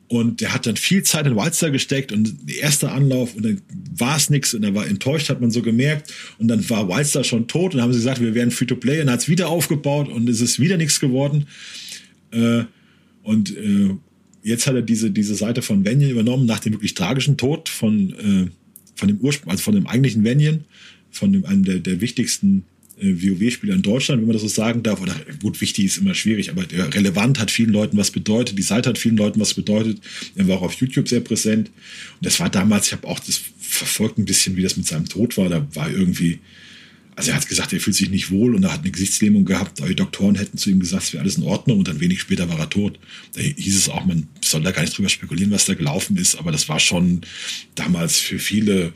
[0.10, 3.62] und der hat dann viel Zeit in Wildstar gesteckt und der erste Anlauf und dann
[3.95, 6.12] war es nichts und er war enttäuscht, hat man so gemerkt.
[6.39, 9.20] Und dann war Wildstar schon tot und haben sie gesagt, wir werden Free-to-Play und hat
[9.20, 11.45] es wieder aufgebaut und es ist wieder nichts geworden.
[12.32, 12.64] Äh,
[13.22, 13.91] und äh,
[14.41, 18.10] jetzt hat er diese, diese Seite von Venien übernommen nach dem wirklich tragischen Tod von,
[18.14, 18.49] äh,
[18.95, 20.66] von dem Ursprung, also von dem eigentlichen Venien,
[21.12, 22.66] von dem, einem der, der wichtigsten
[23.02, 25.02] WoW-Spieler in Deutschland, wenn man das so sagen darf.
[25.02, 28.58] Oder gut, wichtig ist immer schwierig, aber relevant hat vielen Leuten was bedeutet.
[28.58, 30.00] Die Seite hat vielen Leuten was bedeutet.
[30.36, 31.70] Er war auch auf YouTube sehr präsent.
[31.70, 35.08] Und das war damals, ich habe auch das verfolgt ein bisschen, wie das mit seinem
[35.08, 35.47] Tod war.
[35.50, 36.39] Da war irgendwie,
[37.16, 39.80] also er hat gesagt, er fühlt sich nicht wohl und er hat eine Gesichtslähmung gehabt.
[39.88, 42.50] Die Doktoren hätten zu ihm gesagt, es wäre alles in Ordnung und dann wenig später
[42.50, 43.00] war er tot.
[43.34, 46.36] Da hieß es auch, man soll da gar nicht drüber spekulieren, was da gelaufen ist,
[46.36, 47.22] aber das war schon
[47.76, 48.93] damals für viele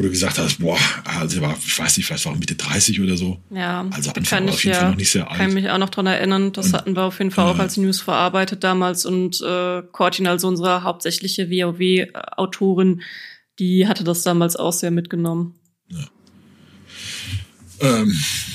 [0.00, 3.18] wo du gesagt hast, boah, also war, ich weiß nicht, vielleicht war Mitte 30 oder
[3.18, 3.36] so.
[3.50, 5.38] Ja, also Anfang kann ich auf jeden ja, Fall noch nicht sehr alt.
[5.38, 6.52] kann mich auch noch dran erinnern.
[6.54, 9.82] Das und, hatten wir auf jeden Fall äh, auch als News verarbeitet damals und äh,
[9.92, 13.02] Cortin, also unsere hauptsächliche WoW-Autorin,
[13.58, 15.56] die hatte das damals auch sehr mitgenommen.
[15.88, 16.06] Ja.
[17.80, 18.14] Ähm,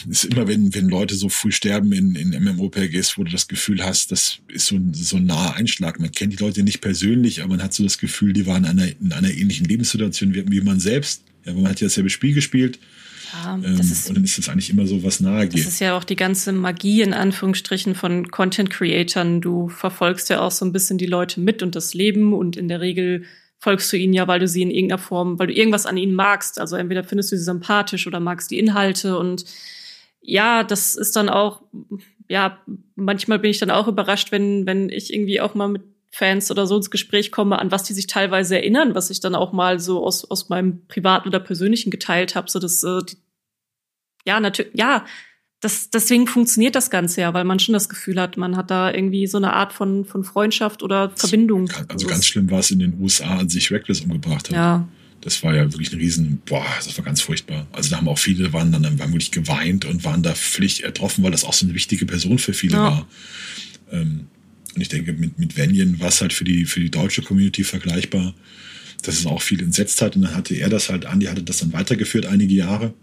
[0.09, 3.83] ist immer, wenn, wenn Leute so früh sterben in, in MMORPGs, wo du das Gefühl
[3.83, 5.99] hast, das ist so ein, so ein naher Einschlag.
[5.99, 8.69] Man kennt die Leute nicht persönlich, aber man hat so das Gefühl, die waren in
[8.71, 11.23] einer, in einer ähnlichen Lebenssituation wie, wie man selbst.
[11.45, 12.79] Ja, man hat ja dasselbe Spiel gespielt.
[13.33, 15.65] Ja, ähm, ist, und dann ist es eigentlich immer so was nahe geht.
[15.65, 19.41] Das ist ja auch die ganze Magie in Anführungsstrichen von Content Creatern.
[19.41, 22.67] Du verfolgst ja auch so ein bisschen die Leute mit und das Leben und in
[22.67, 23.23] der Regel
[23.65, 26.13] folgst du ihnen ja, weil du sie in irgendeiner Form, weil du irgendwas an ihnen
[26.13, 26.59] magst.
[26.59, 29.43] Also entweder findest du sie sympathisch oder magst die Inhalte und
[30.21, 31.63] ja, das ist dann auch,
[32.27, 32.59] ja,
[32.95, 36.67] manchmal bin ich dann auch überrascht, wenn, wenn ich irgendwie auch mal mit Fans oder
[36.67, 39.79] so ins Gespräch komme, an was die sich teilweise erinnern, was ich dann auch mal
[39.79, 43.17] so aus, aus meinem privaten oder persönlichen geteilt habe, so dass äh, die,
[44.27, 45.05] ja natürlich ja
[45.61, 48.93] das deswegen funktioniert das Ganze ja, weil man schon das Gefühl hat, man hat da
[48.93, 51.69] irgendwie so eine Art von von Freundschaft oder Verbindung.
[51.87, 54.55] Also ganz schlimm war es in den USA, als sich Reckless umgebracht hat.
[54.55, 54.87] Ja.
[55.21, 57.65] Das war ja wirklich ein Riesen, boah, das war ganz furchtbar.
[57.71, 61.23] Also da haben auch viele, waren dann waren wirklich geweint und waren da völlig ertroffen,
[61.23, 62.83] weil das auch so eine wichtige Person für viele ja.
[62.83, 63.07] war.
[63.91, 64.27] Ähm,
[64.75, 67.63] und ich denke, mit, mit Venien war es halt für die, für die deutsche Community
[67.63, 68.35] vergleichbar,
[69.01, 70.15] dass es auch viel entsetzt hat.
[70.15, 72.93] Und dann hatte er das halt, Andi hatte das dann weitergeführt einige Jahre.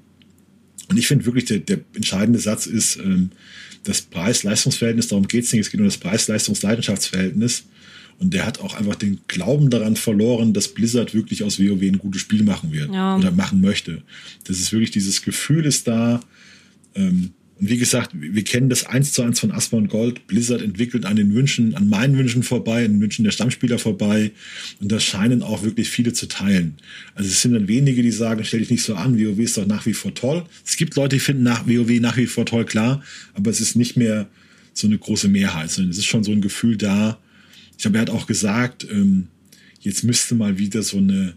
[0.92, 3.30] Und ich finde wirklich, der, der entscheidende Satz ist, ähm,
[3.82, 7.64] das Preis-Leistungsverhältnis, darum geht es nicht, es geht um das Preis-Leistungs-Leidenschaftsverhältnis.
[8.18, 11.96] Und der hat auch einfach den Glauben daran verloren, dass Blizzard wirklich aus WoW ein
[11.96, 13.16] gutes Spiel machen wird ja.
[13.16, 14.02] oder machen möchte.
[14.44, 16.20] Das ist wirklich dieses Gefühl ist da,
[16.94, 17.30] ähm,
[17.62, 20.26] und wie gesagt, wir kennen das eins zu eins von und Gold.
[20.26, 24.32] Blizzard entwickelt an den Wünschen, an meinen Wünschen vorbei, an den Wünschen der Stammspieler vorbei.
[24.80, 26.74] Und das scheinen auch wirklich viele zu teilen.
[27.14, 29.64] Also es sind dann wenige, die sagen, stell dich nicht so an, WoW ist doch
[29.64, 30.44] nach wie vor toll.
[30.66, 33.00] Es gibt Leute, die finden nach WoW nach wie vor toll, klar.
[33.34, 34.28] Aber es ist nicht mehr
[34.74, 37.20] so eine große Mehrheit, sondern es ist schon so ein Gefühl da.
[37.78, 39.28] Ich habe, er hat auch gesagt, ähm,
[39.78, 41.34] jetzt müsste mal wieder so eine,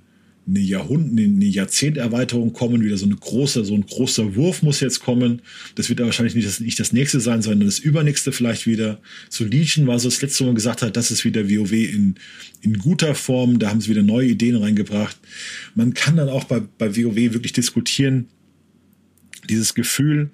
[0.48, 5.00] eine Jahrhundert, eine Jahrzehnterweiterung kommen, wieder so eine große, so ein großer Wurf muss jetzt
[5.00, 5.42] kommen.
[5.74, 9.00] Das wird wahrscheinlich nicht das, nicht das nächste sein, sondern das übernächste vielleicht wieder.
[9.30, 12.16] So Legion war so das letzte, man gesagt hat, das ist wieder WoW in,
[12.62, 13.58] in guter Form.
[13.58, 15.18] Da haben sie wieder neue Ideen reingebracht.
[15.74, 18.28] Man kann dann auch bei, bei WoW wirklich diskutieren,
[19.50, 20.30] dieses Gefühl,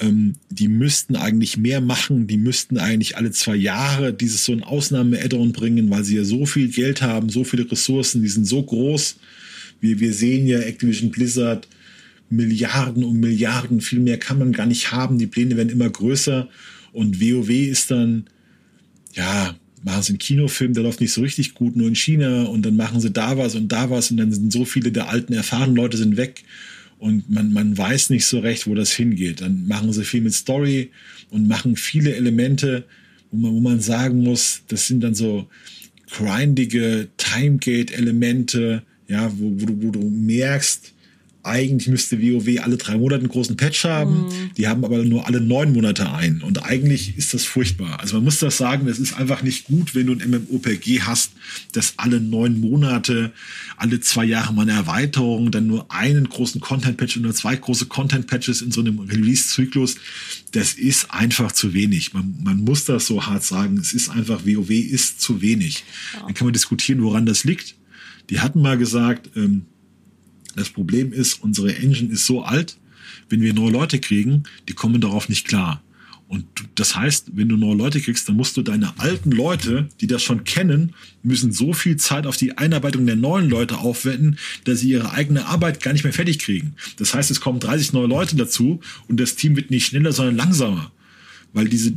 [0.00, 4.62] ähm, die müssten eigentlich mehr machen, die müssten eigentlich alle zwei Jahre dieses so ein
[4.62, 8.62] Ausnahme-Add-on bringen, weil sie ja so viel Geld haben, so viele Ressourcen, die sind so
[8.62, 9.18] groß
[9.82, 11.68] wir, wir sehen ja Activision Blizzard
[12.30, 15.18] Milliarden um Milliarden, viel mehr kann man gar nicht haben.
[15.18, 16.48] Die Pläne werden immer größer.
[16.92, 18.24] Und WoW ist dann,
[19.12, 19.54] ja,
[19.84, 22.44] machen sie einen Kinofilm, der läuft nicht so richtig gut, nur in China.
[22.44, 24.10] Und dann machen sie da was und da was.
[24.10, 26.44] Und dann sind so viele der alten, erfahrenen Leute sind weg.
[26.98, 29.42] Und man, man weiß nicht so recht, wo das hingeht.
[29.42, 30.90] Dann machen sie viel mit Story
[31.28, 32.84] und machen viele Elemente,
[33.30, 35.48] wo man, wo man sagen muss, das sind dann so
[36.10, 40.92] grindige Timegate-Elemente, ja, wo, wo, du, wo du merkst,
[41.44, 44.26] eigentlich müsste WoW alle drei Monate einen großen Patch haben.
[44.26, 44.50] Mhm.
[44.56, 46.40] Die haben aber nur alle neun Monate ein.
[46.40, 47.98] Und eigentlich ist das furchtbar.
[48.00, 51.32] Also man muss das sagen, es ist einfach nicht gut, wenn du ein MMOPG hast,
[51.72, 53.32] dass alle neun Monate,
[53.76, 57.86] alle zwei Jahre mal eine Erweiterung, dann nur einen großen Content-Patch und nur zwei große
[57.86, 59.96] Content-Patches in so einem Release-Zyklus.
[60.52, 62.14] Das ist einfach zu wenig.
[62.14, 63.78] Man, man muss das so hart sagen.
[63.78, 65.84] Es ist einfach, WoW ist zu wenig.
[66.14, 66.26] Ja.
[66.26, 67.74] Dann kann man diskutieren, woran das liegt.
[68.32, 69.66] Die hatten mal gesagt, ähm,
[70.56, 72.78] das Problem ist, unsere Engine ist so alt,
[73.28, 75.82] wenn wir neue Leute kriegen, die kommen darauf nicht klar.
[76.28, 80.06] Und das heißt, wenn du neue Leute kriegst, dann musst du deine alten Leute, die
[80.06, 84.80] das schon kennen, müssen so viel Zeit auf die Einarbeitung der neuen Leute aufwenden, dass
[84.80, 86.74] sie ihre eigene Arbeit gar nicht mehr fertig kriegen.
[86.96, 90.36] Das heißt, es kommen 30 neue Leute dazu und das Team wird nicht schneller, sondern
[90.36, 90.90] langsamer.
[91.52, 91.92] Weil diese,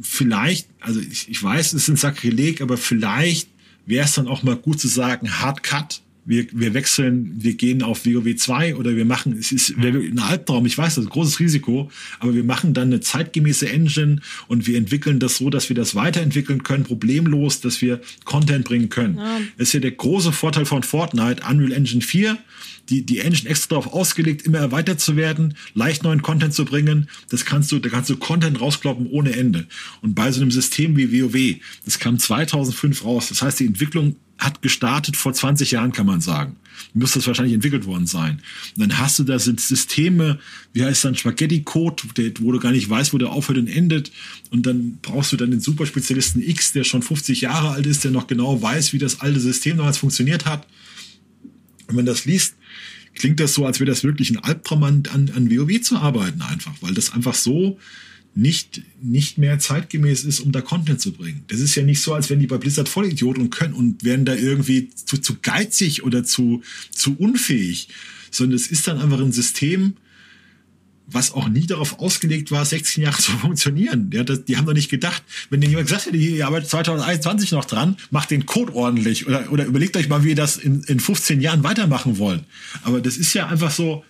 [0.00, 3.50] vielleicht, also ich, ich weiß, es ist ein Sakrileg, aber vielleicht
[3.86, 7.82] wäre es dann auch mal gut zu sagen, Hard Cut wir, wir wechseln, wir gehen
[7.82, 11.12] auf WoW 2 oder wir machen, es ist ein Albtraum, ich weiß, das ist ein
[11.12, 15.68] großes Risiko, aber wir machen dann eine zeitgemäße Engine und wir entwickeln das so, dass
[15.68, 19.16] wir das weiterentwickeln können, problemlos, dass wir Content bringen können.
[19.16, 19.40] Ja.
[19.56, 22.36] Das ist ja der große Vorteil von Fortnite, Unreal Engine 4,
[22.88, 27.08] die, die Engine extra darauf ausgelegt, immer erweitert zu werden, leicht neuen Content zu bringen.
[27.30, 29.66] Das kannst du, da kannst du Content rauskloppen ohne Ende.
[30.02, 33.28] Und bei so einem System wie WoW, das kam 2005 raus.
[33.28, 36.56] Das heißt, die Entwicklung hat gestartet vor 20 Jahren, kann man sagen.
[36.92, 38.42] Muss das wahrscheinlich entwickelt worden sein.
[38.76, 40.38] Und dann hast du da sind Systeme,
[40.74, 42.02] wie heißt dann Spaghetti-Code,
[42.40, 44.12] wo du gar nicht weißt, wo der aufhört und endet.
[44.50, 48.10] Und dann brauchst du dann den Superspezialisten X, der schon 50 Jahre alt ist, der
[48.10, 50.66] noch genau weiß, wie das alte System damals funktioniert hat.
[51.88, 52.56] Und wenn das liest,
[53.14, 56.42] klingt das so, als wäre das wirklich ein Albtraum an, an, an WoW zu arbeiten
[56.42, 57.78] einfach, weil das einfach so
[58.36, 61.42] nicht, nicht mehr zeitgemäß ist, um da Content zu bringen.
[61.48, 64.26] Das ist ja nicht so, als wären die bei Blizzard Vollidiot und können und wären
[64.26, 67.88] da irgendwie zu, zu geizig oder zu, zu unfähig,
[68.30, 69.94] sondern es ist dann einfach ein System,
[71.06, 74.10] was auch nie darauf ausgelegt war, 16 Jahre zu funktionieren.
[74.12, 77.52] Ja, das, die haben doch nicht gedacht, wenn dir jemand gesagt hätte, ihr arbeitet 2021
[77.52, 80.82] noch dran, macht den Code ordentlich oder, oder überlegt euch mal, wie ihr das in,
[80.82, 82.44] in 15 Jahren weitermachen wollt.
[82.82, 84.04] Aber das ist ja einfach so,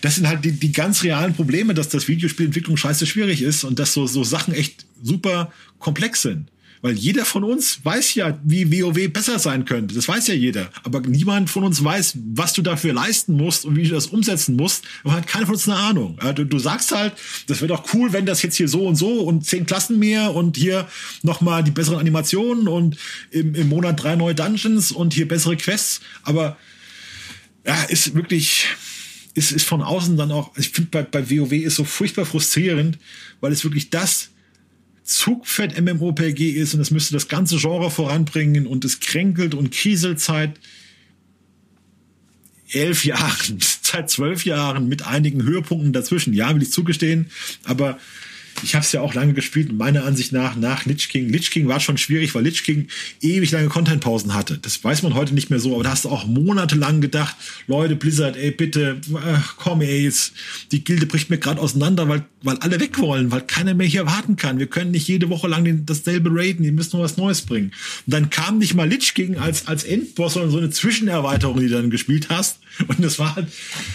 [0.00, 3.78] das sind halt die, die ganz realen Probleme, dass das Videospielentwicklung scheiße schwierig ist und
[3.78, 6.48] dass so, so Sachen echt super komplex sind.
[6.80, 9.94] Weil jeder von uns weiß ja, wie WoW besser sein könnte.
[9.94, 10.70] Das weiß ja jeder.
[10.84, 14.54] Aber niemand von uns weiß, was du dafür leisten musst und wie du das umsetzen
[14.54, 14.84] musst.
[15.02, 16.18] Aber hat keiner von uns eine Ahnung.
[16.36, 17.14] Du, du sagst halt,
[17.48, 20.34] das wäre doch cool, wenn das jetzt hier so und so und zehn Klassen mehr
[20.34, 20.86] und hier
[21.22, 22.96] nochmal die besseren Animationen und
[23.30, 26.00] im, im Monat drei neue Dungeons und hier bessere Quests.
[26.22, 26.56] Aber
[27.66, 28.68] ja, ist wirklich,
[29.38, 32.98] ist, ist von außen dann auch, ich finde bei, bei WoW ist so furchtbar frustrierend,
[33.40, 34.30] weil es wirklich das
[35.04, 40.20] Zugfett MMOPG ist und es müsste das ganze Genre voranbringen und es kränkelt und kieselt
[40.20, 40.60] seit
[42.72, 46.34] elf Jahren, seit zwölf Jahren mit einigen Höhepunkten dazwischen.
[46.34, 47.30] Ja, will ich zugestehen,
[47.64, 47.98] aber
[48.62, 51.28] ich habe es ja auch lange gespielt, meiner Ansicht nach, nach Lich King.
[51.28, 52.88] Lich King war schon schwierig, weil Lich King
[53.20, 54.58] ewig lange Contentpausen hatte.
[54.58, 57.36] Das weiß man heute nicht mehr so, aber da hast du auch monatelang gedacht,
[57.66, 60.32] Leute, Blizzard, ey, bitte, ach, komm, ey, jetzt,
[60.72, 64.06] die Gilde bricht mir gerade auseinander, weil, weil alle weg wollen, weil keiner mehr hier
[64.06, 64.58] warten kann.
[64.58, 67.72] Wir können nicht jede Woche lang den, dasselbe raiden, die müssen noch was Neues bringen.
[68.06, 71.68] Und dann kam nicht mal Lich King als, als Endboss, sondern so eine Zwischenerweiterung, die
[71.68, 72.58] du dann gespielt hast.
[72.86, 73.48] Und das war halt,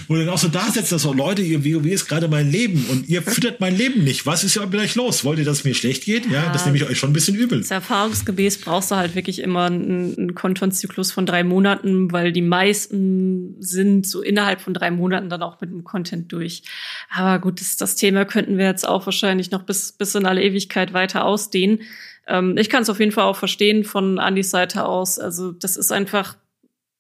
[0.07, 2.51] wo du dann auch so da sitzt, dass so, Leute, ihr WoW ist gerade mein
[2.51, 4.25] Leben und ihr füttert mein Leben nicht.
[4.25, 5.23] Was ist ja vielleicht los?
[5.23, 6.25] Wollt ihr, dass es mir schlecht geht?
[6.25, 7.63] Ja, ja das nehme ich euch schon ein bisschen übel.
[7.67, 13.55] Erfahrungsgemäß brauchst du halt wirklich immer einen, einen Content-Zyklus von drei Monaten, weil die meisten
[13.59, 16.63] sind so innerhalb von drei Monaten dann auch mit dem Content durch.
[17.09, 20.43] Aber gut, das, das Thema könnten wir jetzt auch wahrscheinlich noch bis, bis in alle
[20.43, 21.81] Ewigkeit weiter ausdehnen.
[22.27, 25.19] Ähm, ich kann es auf jeden Fall auch verstehen von Andys Seite aus.
[25.19, 26.37] Also das ist einfach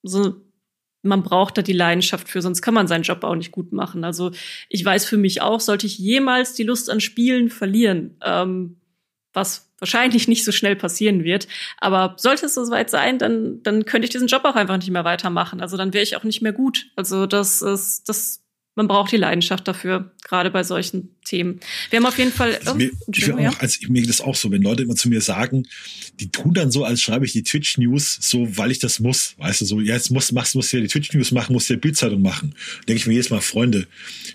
[0.01, 0.41] so
[1.03, 4.03] man braucht da die Leidenschaft für, sonst kann man seinen Job auch nicht gut machen.
[4.03, 4.31] Also
[4.69, 8.77] ich weiß für mich auch, sollte ich jemals die Lust an Spielen verlieren, ähm,
[9.33, 11.47] was wahrscheinlich nicht so schnell passieren wird,
[11.77, 14.89] aber sollte es so weit sein, dann, dann könnte ich diesen Job auch einfach nicht
[14.89, 15.59] mehr weitermachen.
[15.59, 16.87] Also dann wäre ich auch nicht mehr gut.
[16.95, 18.42] Also das ist, das
[18.75, 21.59] man braucht die Leidenschaft dafür, gerade bei solchen Themen.
[21.91, 22.55] Wir haben auf jeden Fall.
[22.57, 25.21] Also mir, ich auch, als ich, geht das auch so, wenn Leute immer zu mir
[25.21, 25.67] sagen,
[26.19, 29.35] die tun dann so, als schreibe ich die Twitch News, so weil ich das muss.
[29.37, 31.69] Weißt du, so, ja, jetzt muss, machst, musst du ja die Twitch News machen, musst
[31.69, 32.55] du ja Bildzeitung machen.
[32.87, 33.87] Denke ich mir jedes Mal, Freunde,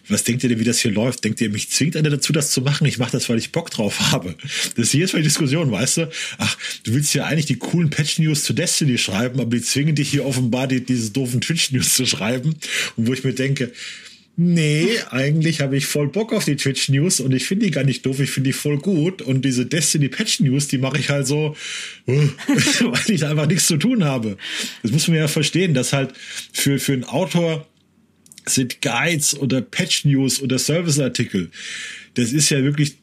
[0.09, 1.25] was denkt ihr denn, wie das hier läuft?
[1.25, 2.87] Denkt ihr, mich zwingt einer dazu, das zu machen?
[2.87, 4.37] Ich mache das, weil ich Bock drauf habe.
[4.77, 6.11] Das ist jedes Mal die Diskussion, weißt du?
[6.39, 9.97] Ach, du willst ja eigentlich die coolen Patch News zu Destiny schreiben, aber die zwingen
[9.97, 12.55] dich hier offenbar, die, diese doofen Twitch News zu schreiben.
[12.97, 13.73] Und wo ich mir denke,
[14.41, 17.83] Nee, eigentlich habe ich voll Bock auf die Twitch News und ich finde die gar
[17.83, 19.21] nicht doof, ich finde die voll gut.
[19.21, 21.57] Und diese Destiny Patch News, die mache ich halt so,
[22.07, 24.37] weil ich einfach nichts zu tun habe.
[24.85, 26.13] Das muss man ja verstehen, dass halt
[26.53, 27.67] für, für einen Autor
[28.47, 31.51] sind Guides oder Patch News oder Serviceartikel.
[32.15, 32.97] Das ist ja wirklich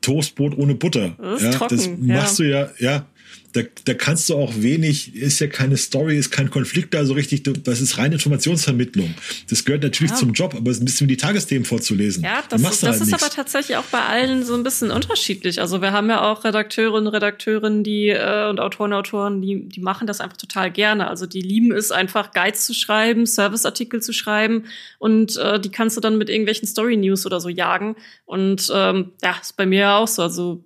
[0.00, 1.16] Toastbrot ohne Butter.
[1.20, 2.44] Das, ja, trocken, das machst ja.
[2.44, 3.06] du ja, ja,
[3.54, 7.14] da, da kannst du auch wenig, ist ja keine Story, ist kein Konflikt da so
[7.14, 9.14] richtig, das ist reine Informationsvermittlung.
[9.48, 10.16] Das gehört natürlich ja.
[10.16, 12.24] zum Job, aber es ist ein bisschen wie die Tagesthemen vorzulesen.
[12.24, 15.60] Ja, das, ist, das halt ist aber tatsächlich auch bei allen so ein bisschen unterschiedlich.
[15.60, 20.08] Also wir haben ja auch Redakteurinnen, Redakteurinnen, die äh, und Autoren, Autoren, die, die machen
[20.08, 21.06] das einfach total gerne.
[21.06, 24.64] Also die lieben es einfach, Guides zu schreiben, Serviceartikel zu schreiben
[24.98, 27.94] und äh, die kannst du dann mit irgendwelchen Story News oder so jagen.
[28.24, 30.22] Und ähm, ja, ist bei mir auch so.
[30.22, 30.64] Also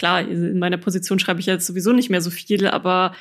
[0.00, 3.14] Klar, in meiner Position schreibe ich jetzt sowieso nicht mehr so viel, aber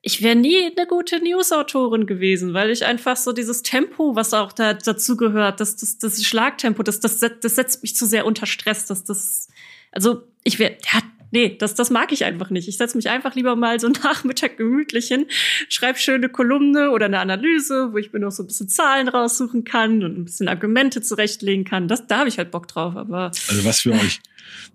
[0.00, 4.54] ich wäre nie eine gute News-Autorin gewesen, weil ich einfach so dieses Tempo, was auch
[4.54, 8.46] da dazu gehört, das, das, das Schlagtempo, das, das, das setzt mich zu sehr unter
[8.46, 9.48] Stress, dass das,
[9.90, 11.00] also ich wäre, ja,
[11.32, 12.66] nee, das, das mag ich einfach nicht.
[12.66, 15.26] Ich setze mich einfach lieber mal so Nachmittag gemütlich hin,
[15.68, 19.64] schreibe schöne Kolumne oder eine Analyse, wo ich mir noch so ein bisschen Zahlen raussuchen
[19.64, 21.88] kann und ein bisschen Argumente zurechtlegen kann.
[21.88, 22.96] Das, da habe ich halt Bock drauf.
[22.96, 24.22] Aber also was für euch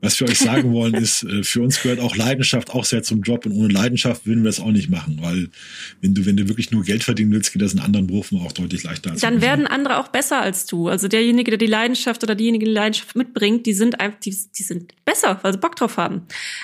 [0.01, 3.21] was wir euch sagen wollen, ist, äh, für uns gehört auch Leidenschaft auch sehr zum
[3.21, 5.49] Job und ohne Leidenschaft würden wir das auch nicht machen, weil
[6.01, 8.51] wenn du, wenn du wirklich nur Geld verdienen willst, geht das in anderen Berufen auch
[8.51, 9.11] deutlich leichter.
[9.11, 10.87] Als Dann werden andere auch besser als du.
[10.87, 14.63] Also derjenige, der die Leidenschaft oder diejenige, die Leidenschaft mitbringt, die sind einfach, die, die
[14.63, 16.23] sind besser, weil sie Bock drauf haben.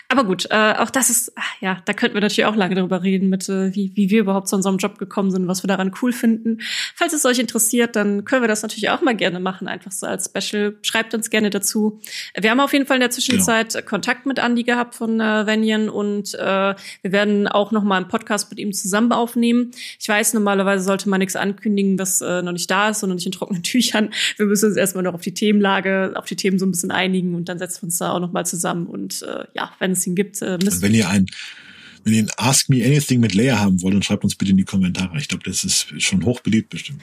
[0.09, 3.03] Aber gut, äh, auch das ist, ach, ja, da könnten wir natürlich auch lange darüber
[3.03, 5.91] reden, mit äh, wie, wie wir überhaupt zu unserem Job gekommen sind, was wir daran
[6.01, 6.59] cool finden.
[6.95, 10.05] Falls es euch interessiert, dann können wir das natürlich auch mal gerne machen, einfach so
[10.05, 10.75] als Special.
[10.81, 11.99] Schreibt uns gerne dazu.
[12.39, 13.85] Wir haben auf jeden Fall in der Zwischenzeit genau.
[13.85, 18.07] Kontakt mit Andy gehabt von äh, Venien und äh, wir werden auch noch mal einen
[18.07, 19.71] Podcast mit ihm zusammen aufnehmen.
[19.99, 23.15] Ich weiß, normalerweise sollte man nichts ankündigen, was äh, noch nicht da ist und noch
[23.15, 24.13] nicht in trockenen Tüchern.
[24.37, 27.35] Wir müssen uns erstmal noch auf die Themenlage, auf die Themen so ein bisschen einigen
[27.35, 30.05] und dann setzen wir uns da auch noch mal zusammen und äh, ja, wenn es
[30.07, 31.25] ihn gibt, äh, müssen Wenn ihr ein
[32.03, 34.57] wenn ihr ein Ask Me Anything mit Leia haben wollt, dann schreibt uns bitte in
[34.57, 35.17] die Kommentare.
[35.17, 37.01] Ich glaube, das ist schon hochbeliebt bestimmt.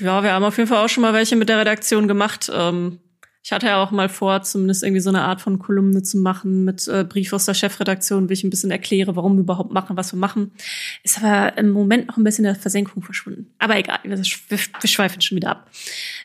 [0.00, 2.50] Ja, wir haben auf jeden Fall auch schon mal welche mit der Redaktion gemacht.
[2.52, 2.98] Ähm,
[3.44, 6.64] ich hatte ja auch mal vor, zumindest irgendwie so eine Art von Kolumne zu machen
[6.64, 9.96] mit äh, Brief aus der Chefredaktion, wie ich ein bisschen erkläre, warum wir überhaupt machen,
[9.96, 10.52] was wir machen.
[11.02, 13.52] Ist aber im Moment noch ein bisschen in der Versenkung verschwunden.
[13.58, 15.70] Aber egal, wir, wir, wir schweifen schon wieder ab.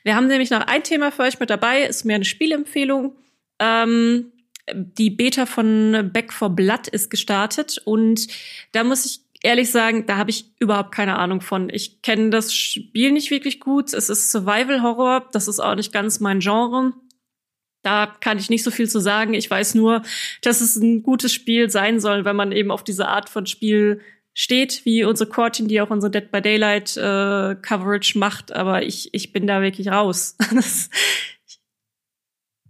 [0.04, 3.16] Wir haben nämlich noch ein Thema für euch mit dabei, ist mehr eine Spielempfehlung.
[3.58, 4.32] Ähm,
[4.72, 8.28] die Beta von Back for Blood ist gestartet und
[8.74, 11.70] da muss ich ehrlich sagen, da habe ich überhaupt keine Ahnung von.
[11.70, 13.94] Ich kenne das Spiel nicht wirklich gut.
[13.94, 16.94] Es ist Survival Horror, das ist auch nicht ganz mein Genre.
[17.88, 19.34] Da kann ich nicht so viel zu sagen.
[19.34, 20.02] Ich weiß nur,
[20.42, 24.02] dass es ein gutes Spiel sein soll, wenn man eben auf diese Art von Spiel
[24.34, 28.52] steht, wie unsere Cortin, die auch unsere Dead by Daylight äh, Coverage macht.
[28.52, 30.36] Aber ich, ich bin da wirklich raus.
[30.54, 30.90] das,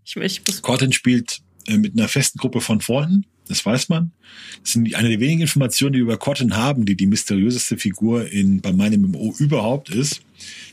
[0.06, 3.26] ich, ich muss Cortin spielt äh, mit einer festen Gruppe von Freunden.
[3.48, 4.12] Das weiß man.
[4.62, 8.30] Das sind eine der wenigen Informationen, die wir über Cotton haben, die die mysteriöseste Figur
[8.30, 10.22] in, bei meinem MMO überhaupt ist.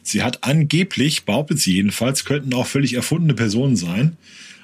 [0.03, 4.16] Sie hat angeblich, behauptet sie jedenfalls, könnten auch völlig erfundene Personen sein.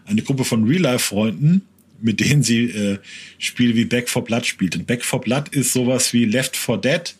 [0.05, 1.63] Eine Gruppe von Real-Life-Freunden,
[2.01, 2.99] mit denen sie äh,
[3.39, 4.77] Spiele wie Back for Blood spielt.
[4.77, 7.15] Und Back for Blood ist sowas wie Left for Dead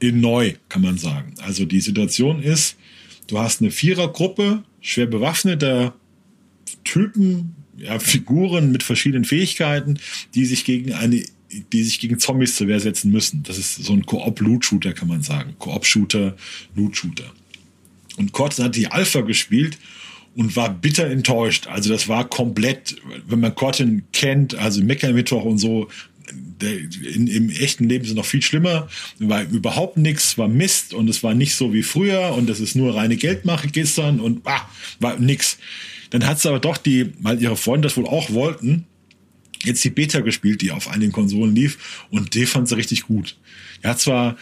[0.00, 1.34] in neu, kann man sagen.
[1.38, 2.76] Also die Situation ist,
[3.28, 5.94] du hast eine Vierergruppe schwer bewaffneter
[6.84, 9.98] Typen, ja, Figuren mit verschiedenen Fähigkeiten,
[10.34, 11.24] die sich gegen eine
[11.72, 13.42] die sich gegen Zombies zur Wehr setzen müssen.
[13.44, 15.54] Das ist so ein Koop-Loot-Shooter, kann man sagen.
[15.58, 16.36] Koop-Shooter,
[16.74, 17.32] Loot-Shooter.
[18.16, 19.78] Und Corten hat die Alpha gespielt
[20.34, 21.66] und war bitter enttäuscht.
[21.66, 22.96] Also das war komplett,
[23.26, 25.88] wenn man Corten kennt, also Mecha-Mittwoch und so,
[26.60, 31.08] der, in, im echten Leben es noch viel schlimmer, war überhaupt nichts, war Mist und
[31.08, 34.68] es war nicht so wie früher und das ist nur reine Geldmache gestern und ah,
[35.00, 35.58] war nix.
[36.14, 38.86] Dann hat sie aber doch die, weil ihre Freunde das wohl auch wollten,
[39.64, 43.36] jetzt die Beta gespielt, die auf einigen Konsolen lief und die fand sie richtig gut.
[43.82, 44.36] Er hat zwar,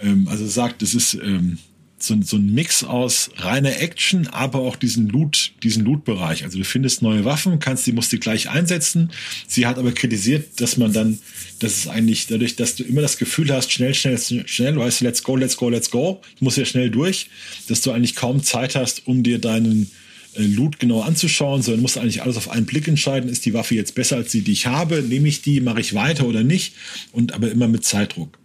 [0.00, 1.58] ähm, also sagt, das ist, ähm,
[1.96, 6.42] so, so ein Mix aus reiner Action, aber auch diesen Loot, diesen Loot-Bereich.
[6.42, 9.12] Also du findest neue Waffen, kannst die, musst die gleich einsetzen.
[9.46, 11.20] Sie hat aber kritisiert, dass man dann,
[11.60, 15.04] das ist eigentlich dadurch, dass du immer das Gefühl hast, schnell, schnell, schnell, weißt du,
[15.04, 16.20] let's go, let's go, let's go.
[16.34, 17.30] Ich muss ja schnell durch,
[17.68, 19.88] dass du eigentlich kaum Zeit hast, um dir deinen
[20.34, 23.30] äh, Loot genau anzuschauen, sondern musst eigentlich alles auf einen Blick entscheiden.
[23.30, 25.02] Ist die Waffe jetzt besser als die, die ich habe?
[25.02, 25.60] Nehme ich die?
[25.60, 26.74] Mache ich weiter oder nicht?
[27.12, 28.38] Und aber immer mit Zeitdruck.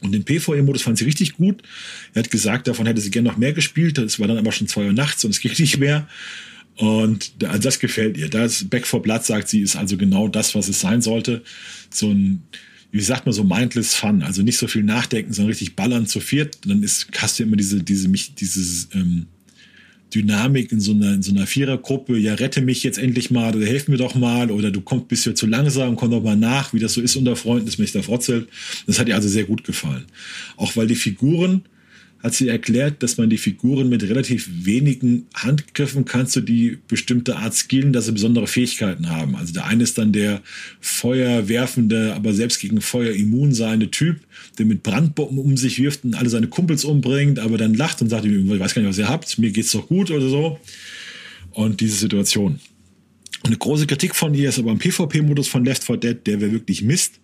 [0.00, 1.62] Und den PvE-Modus fand sie richtig gut.
[2.12, 3.96] Er hat gesagt, davon hätte sie gerne noch mehr gespielt.
[3.96, 6.08] Das war dann aber schon zwei Uhr nachts und es geht nicht mehr.
[6.76, 8.28] Und also das gefällt ihr.
[8.28, 11.42] Das Back for Blood, sagt sie, ist also genau das, was es sein sollte.
[11.90, 12.42] So ein,
[12.90, 14.22] wie sagt man, so mindless Fun.
[14.22, 16.58] Also nicht so viel nachdenken, sondern richtig ballern zu viert.
[16.66, 19.26] Dann ist, hast du immer diese, diese, mich, dieses, ähm,
[20.14, 23.66] Dynamik in so einer, in so einer Vierergruppe, ja, rette mich jetzt endlich mal oder
[23.66, 26.72] helf mir doch mal oder du kommst bist ja zu langsam, komm doch mal nach,
[26.72, 28.48] wie das so ist unter Freunden, dass mich da frotzelt.
[28.86, 30.04] Das hat ihr also sehr gut gefallen.
[30.56, 31.62] Auch weil die Figuren
[32.24, 37.36] hat sie erklärt, dass man die Figuren mit relativ wenigen Handgriffen kannst du die bestimmte
[37.36, 39.36] Art skillen, dass sie besondere Fähigkeiten haben.
[39.36, 40.40] Also der eine ist dann der
[40.80, 44.20] feuerwerfende, aber selbst gegen Feuer immun seiende Typ,
[44.56, 48.08] der mit Brandbomben um sich wirft und alle seine Kumpels umbringt, aber dann lacht und
[48.08, 50.58] sagt, ich weiß gar nicht, was ihr habt, mir geht's doch gut oder so.
[51.50, 52.58] Und diese Situation.
[53.42, 56.52] Eine große Kritik von ihr ist aber im PvP-Modus von Left 4 Dead, der wäre
[56.52, 57.20] wirklich Mist.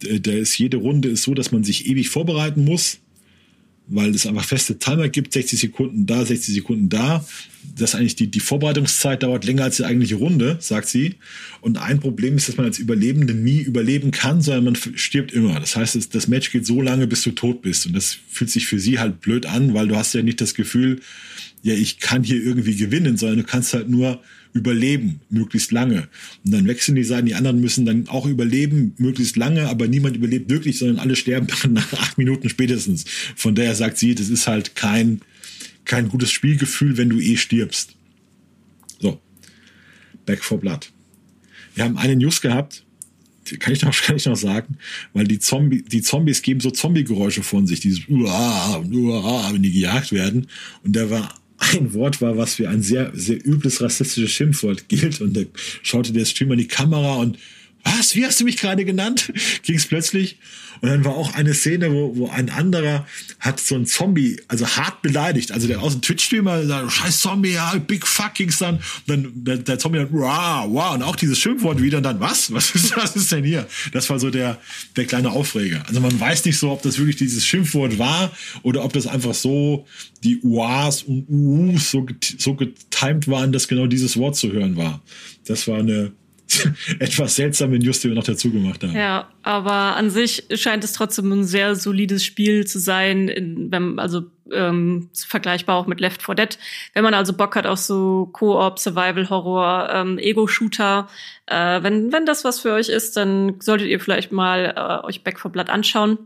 [0.00, 2.98] Da ist jede Runde ist so, dass man sich ewig vorbereiten muss
[3.88, 7.24] weil es einfach feste Timer gibt, 60 Sekunden da, 60 Sekunden da.
[7.76, 11.14] Das eigentlich die, die Vorbereitungszeit dauert länger als die eigentliche Runde, sagt sie.
[11.60, 15.58] Und ein Problem ist, dass man als Überlebende nie überleben kann, sondern man stirbt immer.
[15.58, 17.86] Das heißt, das Match geht so lange, bis du tot bist.
[17.86, 20.54] Und das fühlt sich für sie halt blöd an, weil du hast ja nicht das
[20.54, 21.00] Gefühl,
[21.62, 24.20] ja, ich kann hier irgendwie gewinnen, sondern du kannst halt nur
[24.52, 26.08] überleben, möglichst lange.
[26.44, 30.16] Und dann wechseln die Seiten, die anderen müssen dann auch überleben, möglichst lange, aber niemand
[30.16, 33.04] überlebt wirklich, sondern alle sterben nach acht Minuten spätestens.
[33.36, 35.20] Von daher sagt sie, das ist halt kein,
[35.84, 37.94] kein gutes Spielgefühl, wenn du eh stirbst.
[39.00, 39.20] So.
[40.26, 40.90] Back for Blood.
[41.74, 42.84] Wir haben eine News gehabt,
[43.58, 44.78] kann ich noch, kann ich noch sagen,
[45.12, 49.72] weil die, Zombie, die Zombies geben so Zombie-Geräusche von sich, dieses Uah, Uah, wenn die
[49.72, 50.48] gejagt werden.
[50.84, 55.20] Und da war ein Wort war, was für ein sehr, sehr übles rassistisches Schimpfwort gilt.
[55.20, 55.42] Und da
[55.82, 57.38] schaute der Streamer in die Kamera und
[57.84, 59.32] was, wie hast du mich gerade genannt?
[59.62, 60.38] Ging es plötzlich.
[60.80, 63.06] Und dann war auch eine Szene, wo, wo ein anderer
[63.40, 65.52] hat so ein Zombie, also hart beleidigt.
[65.52, 68.76] Also der aus dem Twitch-Streamer sagt, scheiß Zombie, ja, big fuck ging's dann.
[68.76, 72.20] Und dann der, der Zombie dann, wow, wow, und auch dieses Schimpfwort wieder und dann,
[72.20, 72.52] was?
[72.52, 73.66] Was ist, was ist denn hier?
[73.92, 74.58] Das war so der,
[74.96, 75.82] der kleine Aufreger.
[75.88, 78.30] Also man weiß nicht so, ob das wirklich dieses Schimpfwort war
[78.62, 79.86] oder ob das einfach so
[80.22, 82.06] die Uas und Uus so,
[82.38, 85.02] so getimed waren, dass genau dieses Wort zu hören war.
[85.46, 86.12] Das war eine,
[86.98, 88.94] etwas seltsame News, die wir noch dazu gemacht haben.
[88.94, 93.98] Ja, aber an sich scheint es trotzdem ein sehr solides Spiel zu sein, in, wenn,
[93.98, 94.22] also
[94.52, 96.58] ähm, vergleichbar auch mit Left 4 Dead.
[96.94, 101.08] Wenn man also Bock hat auf so Co-op, Survival Horror, ähm, Ego-Shooter,
[101.46, 105.22] äh, wenn, wenn das was für euch ist, dann solltet ihr vielleicht mal äh, euch
[105.22, 106.18] Back 4 Blood anschauen.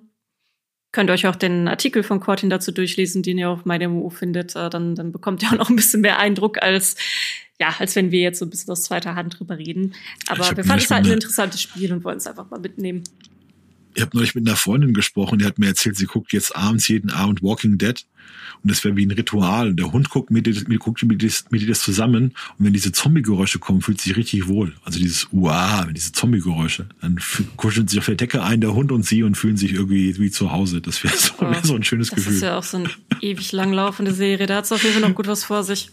[0.92, 4.54] Könnt ihr euch auch den Artikel von Cortin dazu durchlesen, den ihr auf MyDemo findet.
[4.54, 6.96] Äh, dann, dann bekommt ihr auch noch ein bisschen mehr Eindruck als
[7.60, 9.94] ja, als wenn wir jetzt so ein bisschen aus zweiter Hand drüber reden.
[10.26, 13.04] Aber wir fanden es halt ein interessantes Spiel und wollen es einfach mal mitnehmen.
[13.94, 16.88] Ich habe neulich mit einer Freundin gesprochen, die hat mir erzählt, sie guckt jetzt abends
[16.88, 18.04] jeden Abend Walking Dead
[18.62, 19.74] und das wäre wie ein Ritual.
[19.74, 23.58] Der Hund guckt mit, mit, guckt mit, das, mit das zusammen und wenn diese Zombie-Geräusche
[23.58, 24.74] kommen, fühlt sich richtig wohl.
[24.84, 26.86] Also dieses Uah, diese Zombie-Geräusche.
[27.00, 27.18] Dann
[27.56, 30.30] kuscheln sich auf der Decke ein, der Hund und sie und fühlen sich irgendwie wie
[30.30, 30.80] zu Hause.
[30.80, 32.32] Das wäre so, wär so ein schönes das Gefühl.
[32.32, 32.90] Das ist ja auch so eine
[33.20, 34.46] ewig langlaufende Serie.
[34.46, 35.90] Da hat es auf jeden Fall noch gut was vor sich.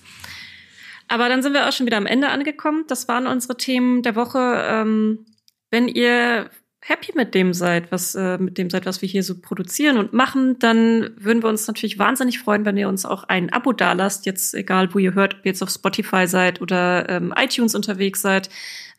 [1.08, 2.86] Aber dann sind wir auch schon wieder am Ende angekommen.
[2.88, 4.64] Das waren unsere Themen der Woche.
[4.68, 5.26] Ähm,
[5.72, 6.52] wenn ihr
[6.82, 10.14] happy mit dem seid, was äh, mit dem seid, was wir hier so produzieren und
[10.14, 14.26] machen, dann würden wir uns natürlich wahnsinnig freuen, wenn ihr uns auch ein Abo dalasst.
[14.26, 18.22] Jetzt egal, wo ihr hört, ob ihr jetzt auf Spotify seid oder ähm, iTunes unterwegs
[18.22, 18.50] seid.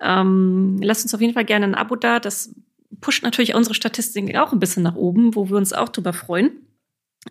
[0.01, 2.21] Ähm, lasst uns auf jeden Fall gerne ein Abo da.
[2.21, 2.55] Das
[3.01, 6.51] pusht natürlich unsere Statistiken auch ein bisschen nach oben, wo wir uns auch drüber freuen.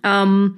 [0.04, 0.58] Ähm,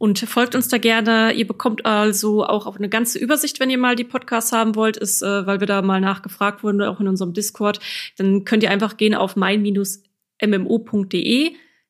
[0.00, 1.34] und folgt uns da gerne.
[1.34, 5.20] Ihr bekommt also auch eine ganze Übersicht, wenn ihr mal die Podcasts haben wollt, ist,
[5.20, 7.80] äh, weil wir da mal nachgefragt wurden, auch in unserem Discord.
[8.16, 9.92] Dann könnt ihr einfach gehen auf mein-mmo.de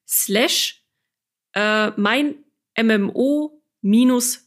[0.08, 0.82] slash
[1.54, 2.34] äh, mein
[2.76, 3.62] MMO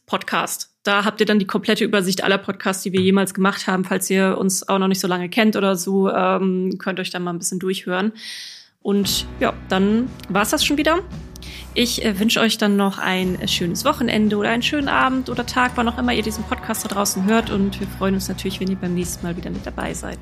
[0.04, 0.76] Podcast.
[0.82, 3.84] Da habt ihr dann die komplette Übersicht aller Podcasts, die wir jemals gemacht haben.
[3.84, 7.18] Falls ihr uns auch noch nicht so lange kennt oder so, ähm, könnt euch da
[7.18, 8.12] mal ein bisschen durchhören.
[8.82, 11.02] Und ja, dann war's das schon wieder.
[11.76, 15.44] Ich äh, wünsche euch dann noch ein äh, schönes Wochenende oder einen schönen Abend oder
[15.44, 17.50] Tag, wann auch immer ihr diesen Podcast da draußen hört.
[17.50, 20.18] Und wir freuen uns natürlich, wenn ihr beim nächsten Mal wieder mit dabei seid.